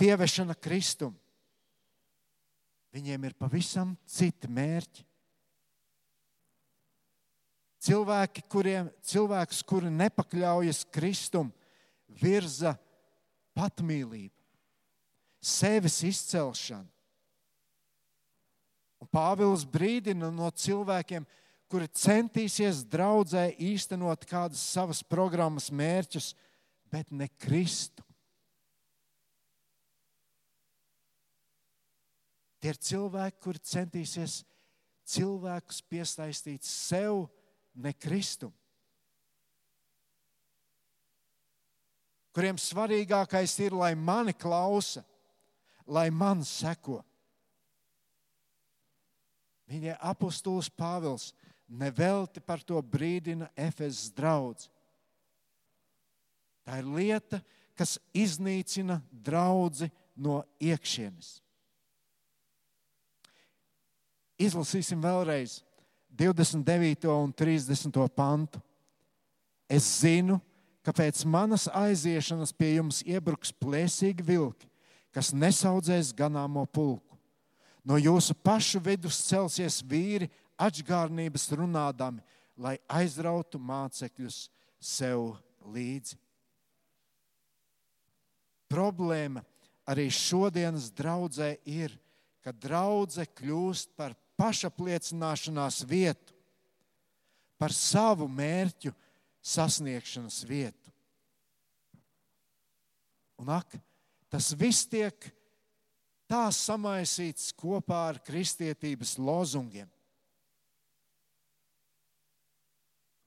pievešana 0.00 0.56
Kristum, 0.56 1.12
viņiem 2.94 3.26
ir 3.28 3.36
pavisam 3.36 3.92
citi 4.08 4.48
mērķi. 4.48 5.04
Cilvēki, 7.86 8.42
kuriem, 8.50 8.88
cilvēks, 9.04 9.60
kuri 9.68 9.92
nepakļaujas 9.92 10.86
Kristum, 10.90 11.52
virza 12.08 12.72
patmīlību 13.54 14.35
sevis 15.46 16.00
izcelšanu. 16.06 16.88
Un 19.02 19.10
Pāvils 19.12 19.66
brīdina 19.68 20.30
no 20.32 20.48
cilvēkiem, 20.50 21.26
kuri 21.70 21.88
centīsies 21.92 22.82
draudzē 22.90 23.50
īstenot 23.60 24.24
kādas 24.26 24.62
savas 24.62 25.02
programmas 25.04 25.68
mērķus, 25.70 26.32
bet 26.90 27.10
ne 27.12 27.28
Kristu. 27.38 28.02
Tie 32.62 32.72
ir 32.72 32.78
cilvēki, 32.82 33.42
kuri 33.44 33.62
centīsies 33.62 34.40
cilvēkus 35.06 35.82
piesaistīt 35.86 36.64
sev, 36.66 37.26
ne 37.76 37.92
Kristu. 37.92 38.48
Kuriem 42.34 42.58
svarīgākais 42.60 43.54
ir, 43.64 43.76
lai 43.76 43.94
mani 43.94 44.34
klausa 44.36 45.04
lai 45.86 46.08
man 46.10 46.44
seko. 46.44 47.00
Viņa 49.66 49.96
apustulis 50.06 50.68
Pāvils 50.70 51.32
nevelti 51.66 52.40
par 52.40 52.62
to 52.62 52.78
brīdina 52.82 53.48
Efezas 53.58 54.12
draugu. 54.14 54.68
Tā 56.66 56.80
ir 56.80 56.86
lieta, 56.90 57.40
kas 57.78 57.96
iznīcina 58.14 59.00
draugu 59.10 59.90
no 60.18 60.40
iekšienes. 60.62 61.36
Izlasīsim 64.36 65.00
vēlreiz 65.00 65.60
29. 66.16 67.06
un 67.12 67.32
30. 67.32 68.08
pantu. 68.16 68.60
Es 69.68 69.86
zinu, 70.02 70.38
ka 70.84 70.92
pēc 70.94 71.24
manas 71.26 71.66
aiziešanas 71.72 72.52
pie 72.54 72.76
jums 72.76 73.00
iebruks 73.06 73.50
plēsīgi 73.52 74.24
vilki, 74.24 74.68
kas 75.16 75.32
nesaudzēs 75.32 76.12
ganāmo 76.12 76.66
pulku. 76.68 77.16
No 77.86 77.96
jūsu 77.96 78.34
pašu 78.44 78.82
vidus 78.84 79.22
celsies 79.24 79.78
vīri 79.80 80.28
atgādnības 80.60 81.48
runādami, 81.56 82.20
lai 82.60 82.76
aizrautu 82.84 83.60
mācekļus 83.62 84.50
sev 84.76 85.30
līdzi. 85.72 86.18
Problēma 88.68 89.40
arī 89.88 90.08
šodienas 90.12 90.90
draudzē 90.92 91.54
ir, 91.64 91.94
ka 92.44 92.52
draudzē 92.52 93.24
kļūst 93.38 93.94
par 93.96 94.12
pašapliecināšanās 94.36 95.80
vietu, 95.88 96.34
par 97.56 97.72
savu 97.72 98.28
mērķu 98.28 98.92
sasniegšanas 99.40 100.42
vietu. 100.44 100.92
Un 103.40 103.52
ak, 103.52 103.78
tas 104.36 104.50
viss 104.52 104.84
tiek 104.84 105.30
tā 106.28 106.42
samaisīts 106.52 107.54
kopā 107.56 108.02
ar 108.10 108.18
kristietības 108.20 109.14
lozungiem. 109.16 109.88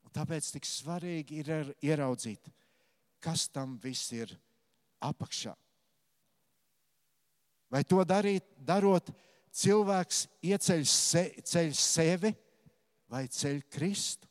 Un 0.06 0.14
tāpēc 0.14 0.52
tik 0.54 0.70
svarīgi 0.70 1.40
ir 1.42 1.74
ieraudzīt, 1.82 2.52
kas 3.26 3.48
tam 3.50 3.74
viss 3.82 4.12
ir 4.14 4.36
apakšā. 5.02 5.56
Vai 7.74 7.82
to 7.90 8.06
darīt, 8.06 8.46
darot, 8.62 9.10
cilvēks 9.50 10.24
ieceļ 10.46 10.86
se, 10.86 11.26
ceļ 11.42 11.74
sevi 11.74 12.36
vai 13.10 13.26
ceļ 13.34 13.64
Kristu? 13.74 14.30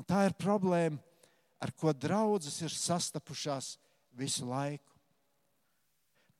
Un 0.00 0.08
tā 0.08 0.24
ir 0.30 0.40
problēma, 0.40 0.96
ar 1.62 1.70
ko 1.78 1.92
draudzes 1.94 2.58
ir 2.64 2.72
sastapušās 2.74 3.76
visu 4.16 4.46
laiku. 4.48 4.92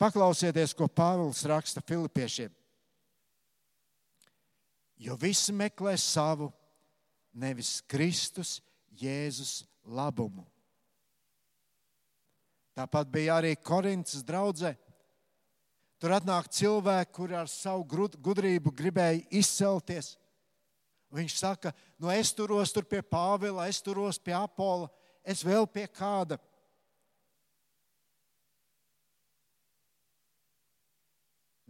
Paklausieties, 0.00 0.74
ko 0.74 0.88
Pāvils 0.90 1.44
raksta 1.46 1.82
Filipiešiem. 1.86 2.50
Jo 5.02 5.16
visi 5.18 5.54
meklē 5.54 5.94
savu, 5.98 6.50
nevis 7.34 7.80
Kristus, 7.90 8.60
Jēzus 8.98 9.62
labumu. 9.82 10.44
Tāpat 12.76 13.10
bija 13.12 13.36
arī 13.40 13.52
Korintas 13.56 14.22
draudzē. 14.24 14.74
Tur 16.02 16.16
atnāk 16.16 16.48
cilvēki, 16.50 17.12
kuri 17.14 17.36
ar 17.38 17.50
savu 17.50 17.84
gudrību 17.86 18.72
gribēja 18.74 19.22
izcelties. 19.38 20.16
Viņš 21.12 21.34
saka, 21.36 21.74
no 22.00 22.08
nu, 22.08 22.14
es 22.14 22.32
turos 22.34 22.72
tur 22.72 22.86
pie 22.88 23.02
Pāvila, 23.04 23.68
es 23.68 23.82
turos 23.84 24.18
pie 24.18 24.32
Apola, 24.34 24.88
es 25.22 25.44
vēl 25.44 25.68
pie 25.68 25.84
kāda. 25.92 26.40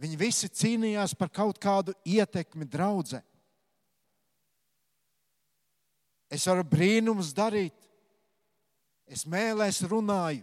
Viņi 0.01 0.17
visi 0.17 0.49
cīnījās 0.49 1.13
par 1.17 1.29
kaut 1.29 1.59
kādu 1.61 1.93
ietekmi 2.05 2.65
draudzē. 2.65 3.21
Es 6.33 6.47
varu 6.49 6.65
brīnumus 6.65 7.29
darīt, 7.35 7.75
es 9.05 9.27
mēlēs 9.29 9.83
runāju. 9.85 10.41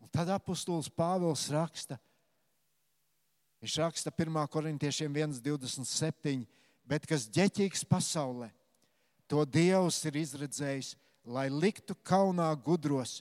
Un 0.00 0.08
tad 0.08 0.30
apustulis 0.32 0.88
Pāvils 0.88 1.44
raksta, 1.52 1.98
viņš 3.60 3.76
raksta 3.82 4.12
1. 4.14 4.40
korintiešiem 4.48 5.20
1,27, 5.20 6.46
bet 6.88 7.04
kas 7.08 7.28
ģeķīgs 7.28 7.84
pasaulē, 7.88 8.48
to 9.28 9.44
Dievs 9.44 10.00
ir 10.08 10.16
izredzējis, 10.22 10.94
lai 11.24 11.50
liktu 11.52 11.96
kaunā 12.04 12.48
gudros, 12.64 13.18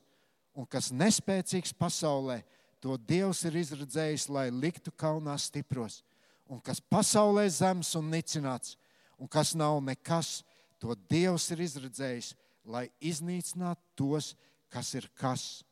un 0.55 0.67
kas 0.67 0.91
nespēcīgs 0.95 1.75
pasaulē, 1.75 2.39
To 2.83 2.97
Dievs 2.99 3.45
ir 3.47 3.55
izredzējis, 3.61 4.27
lai 4.27 4.49
liktu 4.51 4.91
kaunā 4.91 5.37
stipros, 5.39 6.01
un 6.51 6.59
kas 6.59 6.81
pasaulē 6.83 7.45
zems 7.47 7.93
un 7.95 8.09
nicināts, 8.11 8.75
un 9.15 9.29
kas 9.31 9.53
nav 9.55 9.79
nekas, 9.87 10.41
to 10.83 10.91
Dievs 11.07 11.47
ir 11.55 11.63
izredzējis, 11.63 12.33
lai 12.67 12.89
iznīcinātu 12.99 13.79
tos, 13.95 14.33
kas 14.67 14.91
ir 14.99 15.07
kas. 15.15 15.63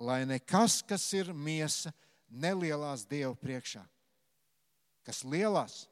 Lai 0.00 0.24
nekas, 0.26 0.80
kas 0.82 1.04
ir 1.14 1.30
miesa, 1.30 1.92
nelielās 2.26 3.06
Dieva 3.06 3.36
priekšā. 3.38 3.84
Kas 5.06 5.22
lielās, 5.22 5.84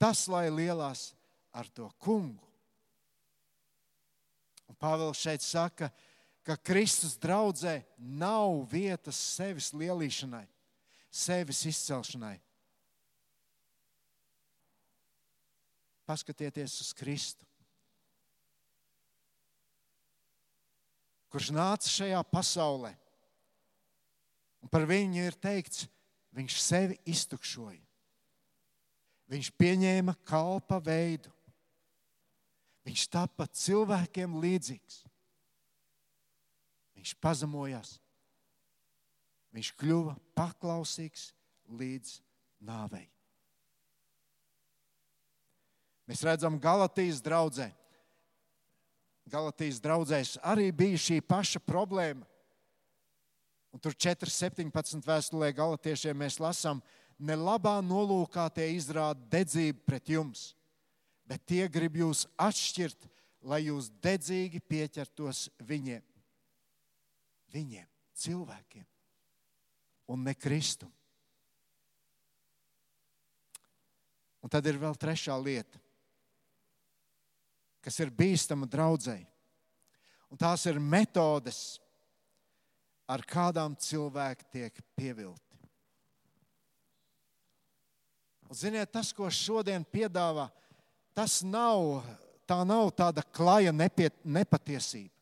tas 0.00 0.24
lai 0.32 0.46
lielās 0.48 1.10
ar 1.52 1.68
to 1.68 1.90
kungu. 2.00 2.40
Un 4.66 4.76
Pāvils 4.80 5.20
šeit 5.20 5.44
saka, 5.44 5.90
ka 5.90 6.05
ka 6.46 6.54
Kristus 6.56 7.16
draudzē 7.18 7.80
nav 7.98 8.62
vietas 8.70 9.18
sevis 9.18 9.72
lielīšanai, 9.74 10.44
sevis 11.10 11.64
izcelšanai. 11.66 12.36
Paskatieties 16.06 16.76
uz 16.84 16.92
Kristu, 16.94 17.42
kurš 21.34 21.50
nāca 21.50 21.90
šajā 21.90 22.22
pasaulē. 22.30 22.92
Un 24.62 24.70
par 24.70 24.86
viņu 24.86 25.26
ir 25.26 25.34
teikts, 25.42 25.88
viņš 26.34 26.60
sevi 26.62 27.00
iztukšoja. 27.10 27.82
Viņš 29.26 29.50
pieņēma 29.58 30.14
kalpa 30.22 30.78
veidu. 30.78 31.32
Viņš 32.86 33.08
tapa 33.10 33.48
cilvēkiem 33.50 34.38
līdzīgs. 34.38 35.02
Viņš 37.06 37.20
pazemojās. 37.22 37.90
Viņš 39.54 39.68
kļuva 39.78 40.16
paklausīgs 40.34 41.28
līdz 41.70 42.16
nāvei. 42.66 43.04
Mēs 46.10 46.24
redzam, 46.26 46.56
Galatijas 46.58 47.20
draudzē. 47.22 47.68
Galatijas 49.30 49.78
draudzēs 49.84 50.32
arī 50.42 50.72
bija 50.74 50.98
šī 50.98 51.20
paša 51.22 51.62
problēma. 51.62 52.26
Un 53.70 53.78
tur 53.78 53.94
4.17. 53.94 54.98
vēstulē 55.06 55.52
galotiešiem 55.54 56.18
mēs 56.24 56.40
lasām, 56.42 56.82
ne 57.22 57.38
labā 57.38 57.76
nolūkā 57.86 58.48
tie 58.58 58.66
izrāda 58.74 59.22
dedzību 59.30 59.86
pret 59.86 60.10
jums, 60.10 60.56
bet 61.22 61.46
tie 61.46 61.70
grib 61.70 62.02
jūs 62.02 62.26
atšķirt, 62.34 63.06
lai 63.46 63.62
jūs 63.68 63.92
dedzīgi 64.02 64.64
pieķertos 64.66 65.46
viņiem 65.62 66.15
viņiem, 67.54 67.86
cilvēkiem, 68.16 68.84
un 70.12 70.22
ne 70.26 70.34
Kristum. 70.34 70.92
Un 74.42 74.52
tad 74.52 74.66
ir 74.70 74.78
vēl 74.78 74.94
trešā 74.94 75.34
lieta, 75.42 75.80
kas 77.82 77.98
ir 78.02 78.12
bīstama 78.14 78.68
draudzēji. 78.70 79.26
Un 80.30 80.38
tās 80.38 80.66
ir 80.66 80.78
metodes, 80.82 81.78
ar 83.06 83.22
kādām 83.26 83.76
cilvēki 83.78 84.48
tiek 84.50 84.80
pievilti. 84.98 85.42
Un, 88.46 88.54
ziniet, 88.54 88.90
tas, 88.94 89.10
ko 89.14 89.26
šodien 89.30 89.86
piedāvā, 89.90 90.46
tas 91.14 91.40
nav, 91.46 92.02
tā 92.46 92.60
nav 92.66 92.92
tāda 92.94 93.24
klaja 93.34 93.74
nepiet, 93.74 94.18
nepatiesība. 94.22 95.15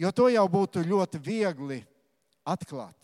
Jo 0.00 0.12
to 0.14 0.28
jau 0.32 0.44
būtu 0.48 0.84
ļoti 0.86 1.20
viegli 1.20 1.82
atklāt. 2.48 2.96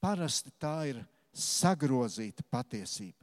Parasti 0.00 0.52
tā 0.60 0.76
ir 0.92 1.02
sagrozīta 1.36 2.44
patiesība. 2.50 3.18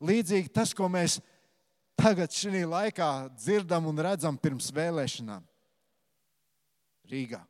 Līdzīgi 0.00 0.48
tas, 0.54 0.72
ko 0.72 0.88
mēs 0.88 1.18
tagad 1.98 2.32
šajā 2.32 2.64
laikā 2.68 3.10
dzirdam 3.36 3.90
un 3.90 4.00
redzam 4.00 4.38
pirms 4.40 4.70
vēlēšanām 4.72 5.44
Rīgā. 7.10 7.42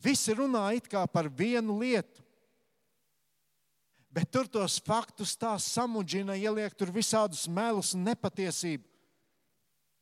Visi 0.00 0.32
runā 0.34 0.64
it 0.74 0.88
kā 0.88 1.04
par 1.12 1.28
vienu 1.28 1.76
lietu, 1.78 2.24
bet 4.10 4.30
tur 4.32 4.48
tos 4.48 4.78
faktus 4.82 5.36
tā 5.38 5.52
samudžina, 5.60 6.34
ieliek 6.34 6.74
tur 6.74 6.90
visādus 6.90 7.44
melus 7.46 7.92
un 7.94 8.08
nepatiesību 8.08 8.88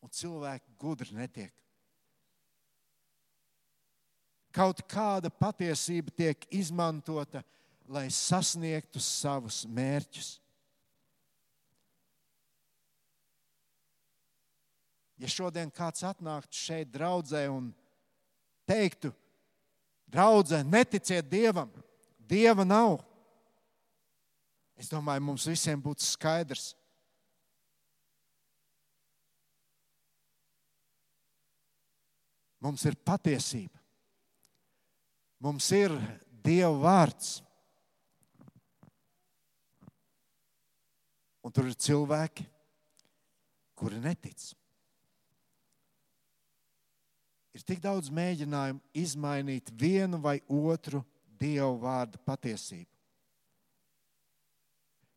un 0.02 0.12
cilvēki 0.12 0.76
gudri 0.80 1.14
netiek. 1.16 1.54
Kaut 4.54 4.80
kāda 4.90 5.30
patiesība 5.30 6.12
tiek 6.16 6.46
izmantota, 6.54 7.42
lai 7.88 8.08
sasniegtu 8.12 9.00
savus 9.00 9.62
mērķus. 9.68 10.38
Ja 15.18 15.30
šodien 15.30 15.70
kāds 15.74 16.04
atnāktu 16.06 16.54
šeit, 16.54 16.90
draudzē, 16.94 17.48
un 17.50 17.72
teiktu, 18.68 19.10
draudzē, 20.06 20.62
neticiet 20.62 21.26
dievam, 21.26 21.70
dieva 22.28 22.64
nav. 22.66 23.00
Es 24.78 24.90
domāju, 24.92 25.24
mums 25.26 25.48
visiem 25.50 25.80
būtu 25.82 26.06
skaidrs, 26.06 26.70
Mums 32.64 32.84
ir 32.88 32.96
patiesība. 33.06 33.78
Mums 35.38 35.68
ir 35.76 35.94
Dieva 36.42 36.74
vārds. 36.82 37.38
Un 41.46 41.54
tur 41.54 41.68
ir 41.70 41.76
cilvēki, 41.78 42.44
kuri 43.78 44.00
netic. 44.02 44.50
Ir 47.54 47.64
tik 47.66 47.80
daudz 47.82 48.10
mēģinājumu 48.14 48.82
izmainīt 48.98 49.70
vienu 49.74 50.20
vai 50.22 50.36
otru 50.46 51.04
Dieva 51.38 51.70
vārdu 51.78 52.20
patiesību. 52.26 52.90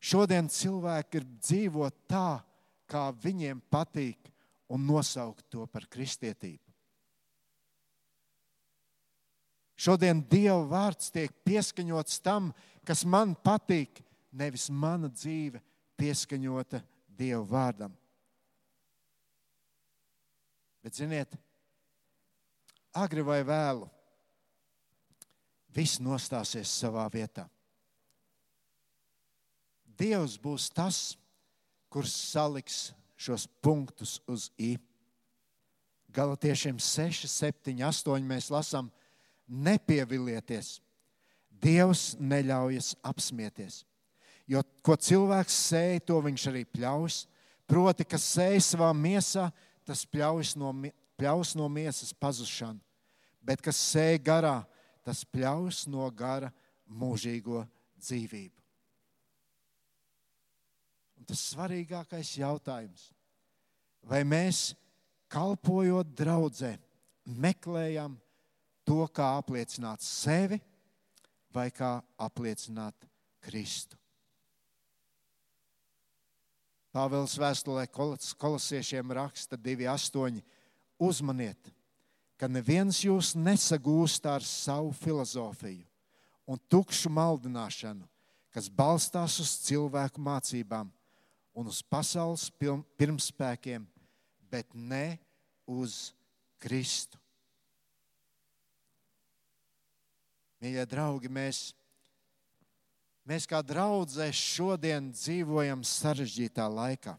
Šodien 0.02 0.48
cilvēki 0.50 1.20
ir 1.20 1.26
dzīvot 1.38 2.00
tā, 2.10 2.42
kā 2.90 3.04
viņiem 3.22 3.60
patīk, 3.70 4.32
un 4.72 4.82
nosaukt 4.88 5.44
to 5.52 5.66
par 5.70 5.86
kristietību. 5.90 6.71
Šodien 9.82 10.20
Dieva 10.30 10.62
vārds 10.70 11.10
tiek 11.10 11.32
pieskaņots 11.42 12.20
tam, 12.22 12.52
kas 12.86 13.02
man 13.02 13.34
patīk, 13.34 13.98
nevis 14.30 14.68
mana 14.70 15.10
dzīve 15.10 15.58
pieskaņota 15.98 16.82
Dieva 17.18 17.42
vārdam. 17.48 17.96
Bet, 20.82 20.94
ziniet, 20.98 21.34
agri 22.94 23.22
vai 23.26 23.40
vēlu, 23.46 23.88
viss 25.74 26.00
nostāsies 26.02 26.70
savā 26.70 27.08
vietā. 27.10 27.48
Dievs 29.98 30.38
būs 30.42 30.70
tas, 30.74 31.02
kurš 31.92 32.14
saliks 32.32 32.80
šos 33.18 33.46
punktus 33.62 34.18
uz 34.30 34.48
i. 34.58 34.76
Galatiešiem 36.12 36.78
6, 36.82 37.28
7, 37.30 37.78
8 37.78 38.26
mēs 38.26 38.50
lasām, 38.52 38.90
nepievilieties. 39.52 40.80
Dievs 41.62 42.12
neļaujas 42.18 42.94
apsmieties. 43.06 43.82
Jo 44.50 44.64
ko 44.82 44.96
cilvēks 44.98 45.58
sēž, 45.68 46.00
to 46.08 46.18
viņš 46.24 46.46
arī 46.50 46.64
pļaus. 46.66 47.22
Proti, 47.70 48.04
kas 48.08 48.24
sēž 48.34 48.72
savā 48.72 48.90
miesā, 48.96 49.46
tas 49.86 50.02
pļaus 50.08 50.56
no, 50.58 50.72
pļaus 51.20 51.54
no 51.58 51.68
miesas 51.70 52.10
pazušanu. 52.12 52.80
Bet 53.42 53.62
kas 53.62 53.78
sēž 53.92 54.18
garā, 54.26 54.56
tas 55.06 55.22
pļaus 55.26 55.84
no 55.90 56.08
gara 56.14 56.50
mūžīgo 56.90 57.62
dzīvību. 58.02 58.58
Un 61.22 61.26
tas 61.30 61.42
svarīgākais 61.52 62.34
jautājums, 62.40 63.12
vai 64.02 64.24
mēs 64.26 64.72
kalpojot 65.30 66.10
draudzē, 66.18 66.74
meklējam 67.22 68.16
to, 68.86 69.06
kā 69.08 69.32
apliecināt 69.38 70.04
sevi 70.04 70.60
vai 71.52 71.70
kā 71.74 71.98
apliecināt 72.20 73.08
Kristu. 73.42 73.98
Pāvils 76.92 77.38
vēstulē 77.40 77.86
kolosiešiem 77.88 79.14
raksta 79.16 79.56
2,8. 79.56 80.42
Uzmaniet, 81.00 81.70
ka 82.36 82.50
neviens 82.52 82.98
jūs 83.00 83.32
nesagūst 83.38 84.26
ar 84.28 84.44
savu 84.44 84.92
filozofiju 85.00 85.86
un 86.46 86.60
tukšu 86.68 87.08
maldināšanu, 87.14 88.04
kas 88.52 88.68
balstās 88.68 89.38
uz 89.40 89.54
cilvēku 89.64 90.20
mācībām 90.20 90.90
un 91.56 91.70
uz 91.72 91.80
pasaules 91.80 92.50
pirmspēkiem, 93.00 93.86
bet 94.52 94.68
ne 94.74 95.16
uz 95.64 96.12
Kristu. 96.60 97.21
Mīļie 100.62 100.84
draugi, 100.86 101.26
mēs, 101.26 101.72
mēs 103.26 103.48
kā 103.50 103.58
draudzē 103.66 104.28
šodien 104.30 105.08
dzīvojam 105.10 105.82
sarežģītā 105.82 106.68
laikā. 106.70 107.16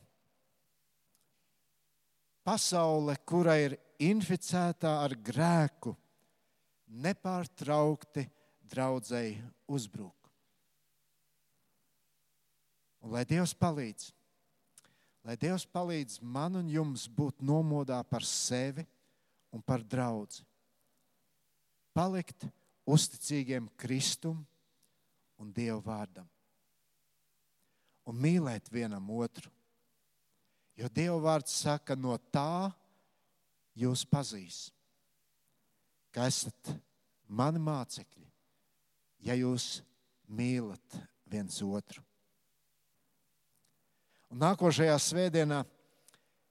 Pasaule, 2.47 3.17
kura 3.27 3.57
ir 3.59 3.75
inficēta 4.03 4.93
ar 5.03 5.17
grēku, 5.19 5.91
nepārtraukti 7.03 8.25
draudzēji 8.71 9.35
uzbruk. 9.67 10.15
Un 13.03 13.11
lai 13.11 13.27
Dievs 13.27 13.51
palīdz, 13.59 14.07
lai 15.27 15.35
Dievs 15.39 15.67
palīdz 15.67 16.21
man 16.23 16.55
un 16.63 16.71
jums 16.71 17.09
būt 17.11 17.43
nomodā 17.43 17.99
par 18.07 18.23
sevi 18.23 18.87
un 19.51 19.59
par 19.59 19.83
draugu. 19.83 20.43
Palikt 21.91 22.47
uzticīgiem 22.89 23.69
Kristum 23.79 24.43
un 25.39 25.51
Dieva 25.53 25.79
vārdam. 25.83 26.27
Un 28.07 28.19
mīlēt 28.19 28.67
vienam 28.71 29.07
otru. 29.15 29.51
Jo 30.75 30.89
Dieva 30.91 31.19
vārds 31.23 31.53
saka, 31.63 31.95
no 31.95 32.17
tā 32.33 32.71
jūs 33.77 34.03
pazīs, 34.09 34.67
ka 36.13 36.27
esat 36.29 36.73
mani 37.27 37.61
mācekļi, 37.61 38.25
ja 39.25 39.37
jūs 39.37 39.81
mīlat 40.27 40.97
viens 41.29 41.61
otru. 41.63 42.03
Un 44.33 44.41
nākošajā 44.41 44.95
svētdienā 44.97 45.61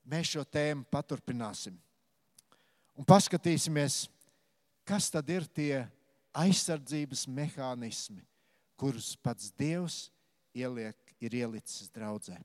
mēs 0.06 0.34
šo 0.34 0.44
tēmu 0.46 0.86
paturpināsim 0.90 1.74
un 2.98 3.06
paskatīsimies, 3.08 4.06
kas 4.86 5.10
tad 5.10 5.30
ir 5.32 5.46
tie 5.50 5.82
aizsardzības 6.32 7.26
mehānismi, 7.28 8.22
kurus 8.80 9.12
pats 9.20 9.52
Dievs 9.58 10.06
ieliek, 10.56 10.96
ir 11.22 11.34
ielicis 11.42 11.90
draudzē. 11.92 12.38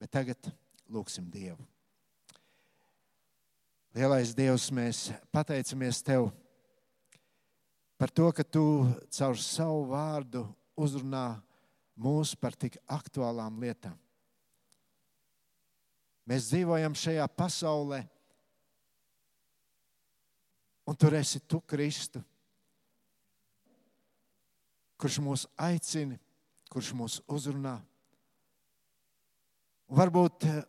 Bet 0.00 0.12
tagad 0.12 0.50
lūgsim 0.92 1.28
Dievu. 1.32 1.62
Lielais 3.96 4.34
Dievs, 4.36 4.68
mēs 4.74 5.06
pateicamies 5.32 6.02
Tev 6.04 6.28
par 7.96 8.10
to, 8.12 8.28
ka 8.32 8.44
Tu 8.44 8.64
caur 9.16 9.38
savu 9.40 9.86
vārdu 9.88 10.42
uzrunā 10.76 11.38
mūs 11.96 12.34
par 12.36 12.52
tik 12.52 12.76
aktuālām 12.92 13.56
lietām. 13.62 13.96
Mēs 16.28 16.50
dzīvojam 16.50 16.96
šajā 16.98 17.24
pasaulē, 17.38 18.02
Un 20.86 20.94
tur 20.94 21.16
esi 21.18 21.40
tu, 21.42 21.58
Kristu, 21.66 22.20
kurš 24.96 25.18
mūs 25.24 25.44
aicina, 25.58 26.14
kurš 26.70 26.92
mūs 26.94 27.18
uzrunā. 27.26 27.74
Un 29.90 29.98
varbūt 29.98 30.46
eh, 30.46 30.62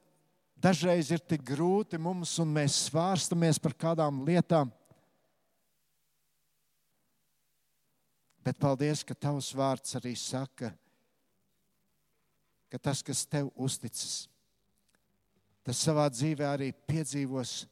dažreiz 0.57 1.11
ir 1.13 1.21
tik 1.21 1.45
grūti 1.45 1.99
mums, 2.01 2.33
un 2.41 2.49
mēs 2.57 2.79
svārstamies 2.87 3.61
par 3.61 3.77
kādām 3.77 4.23
lietām. 4.25 4.73
Bet 8.41 8.57
paldies, 8.61 9.03
ka 9.03 9.13
tavs 9.13 9.51
vārds 9.57 9.97
arī 9.99 10.15
saka, 10.17 10.71
ka 12.71 12.79
tas, 12.79 13.01
kas 13.03 13.25
tev 13.27 13.49
uzticis, 13.53 14.25
tas 15.67 15.81
savā 15.83 16.07
dzīvē 16.09 16.47
arī 16.47 16.71
piedzīvos 16.87 17.65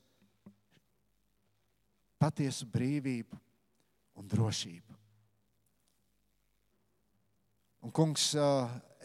patiesu 2.25 2.65
brīvību 2.73 3.37
un 4.17 4.29
drošību. 4.29 4.95
Un, 7.85 7.91
kungs, 7.93 8.31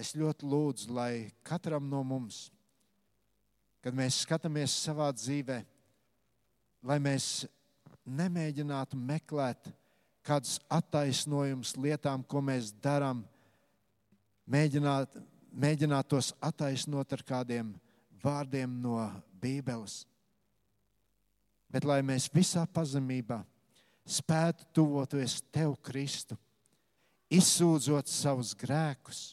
es 0.00 0.14
ļoti 0.16 0.48
lūdzu, 0.48 0.94
lai 0.96 1.28
katram 1.44 1.90
no 1.90 2.00
mums, 2.06 2.46
kad 3.84 3.96
mēs 3.96 4.22
skatāmies 4.24 4.72
savā 4.86 5.10
dzīvē, 5.12 5.58
lai 6.88 6.96
mēs 7.02 7.26
nemēģinātu 8.08 8.96
meklēt 8.96 9.68
kādus 10.24 10.56
attaisnojumus 10.72 11.74
lietām, 11.76 12.24
ko 12.24 12.40
mēs 12.44 12.72
darām, 12.80 13.20
mēģināt, 14.48 15.20
mēģināt 15.52 16.08
tos 16.08 16.32
attaisnot 16.40 17.12
ar 17.18 17.24
kādiem 17.26 17.74
vārdiem 18.24 18.80
no 18.80 18.96
Bībeles 19.40 20.06
bet 21.70 21.86
lai 21.86 22.00
mēs 22.02 22.28
visā 22.34 22.64
pazemībā 22.66 23.40
spētu 24.10 24.66
tuvoties 24.74 25.38
Tev, 25.52 25.76
Kristu, 25.84 26.36
izsūdzot 27.30 28.10
savus 28.10 28.52
grēkus 28.58 29.30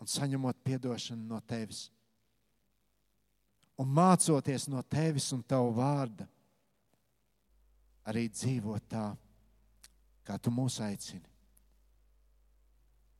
un 0.00 0.08
saņemot 0.08 0.72
atdošanu 0.76 1.28
no 1.28 1.40
Tevis. 1.44 1.86
Un 3.76 3.92
mācoties 3.92 4.68
no 4.72 4.80
Tevis 4.82 5.28
un 5.36 5.42
Tava 5.44 5.68
vārda, 5.76 6.26
arī 8.08 8.26
dzīvot 8.32 8.88
tā, 8.88 9.10
kā 10.24 10.38
Tu 10.40 10.52
mūs 10.52 10.80
aicini. 10.84 11.26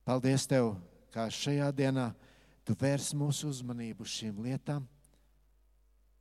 Paldies 0.07 0.47
Tev, 0.49 0.73
kā 1.13 1.27
šajā 1.29 1.69
dienā 1.75 2.11
Tu 2.65 2.75
vērs 2.79 3.13
mūsu 3.15 3.51
uzmanību 3.51 4.03
uz 4.03 4.15
šīm 4.17 4.41
lietām 4.43 4.87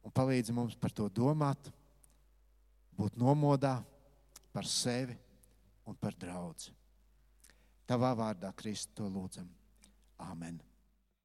un 0.07 0.15
palīdzi 0.15 0.55
mums 0.55 0.79
par 0.79 0.95
to 0.95 1.09
domāt, 1.11 1.71
būt 2.97 3.19
nomodā 3.19 3.81
par 4.55 4.69
sevi 4.71 5.17
un 5.87 5.99
par 5.99 6.15
draugu. 6.15 6.71
Tavā 7.87 8.15
vārdā, 8.19 8.51
Kristu, 8.55 9.03
to 9.03 9.11
lūdzam. 9.11 9.51
Āmen! 10.27 10.59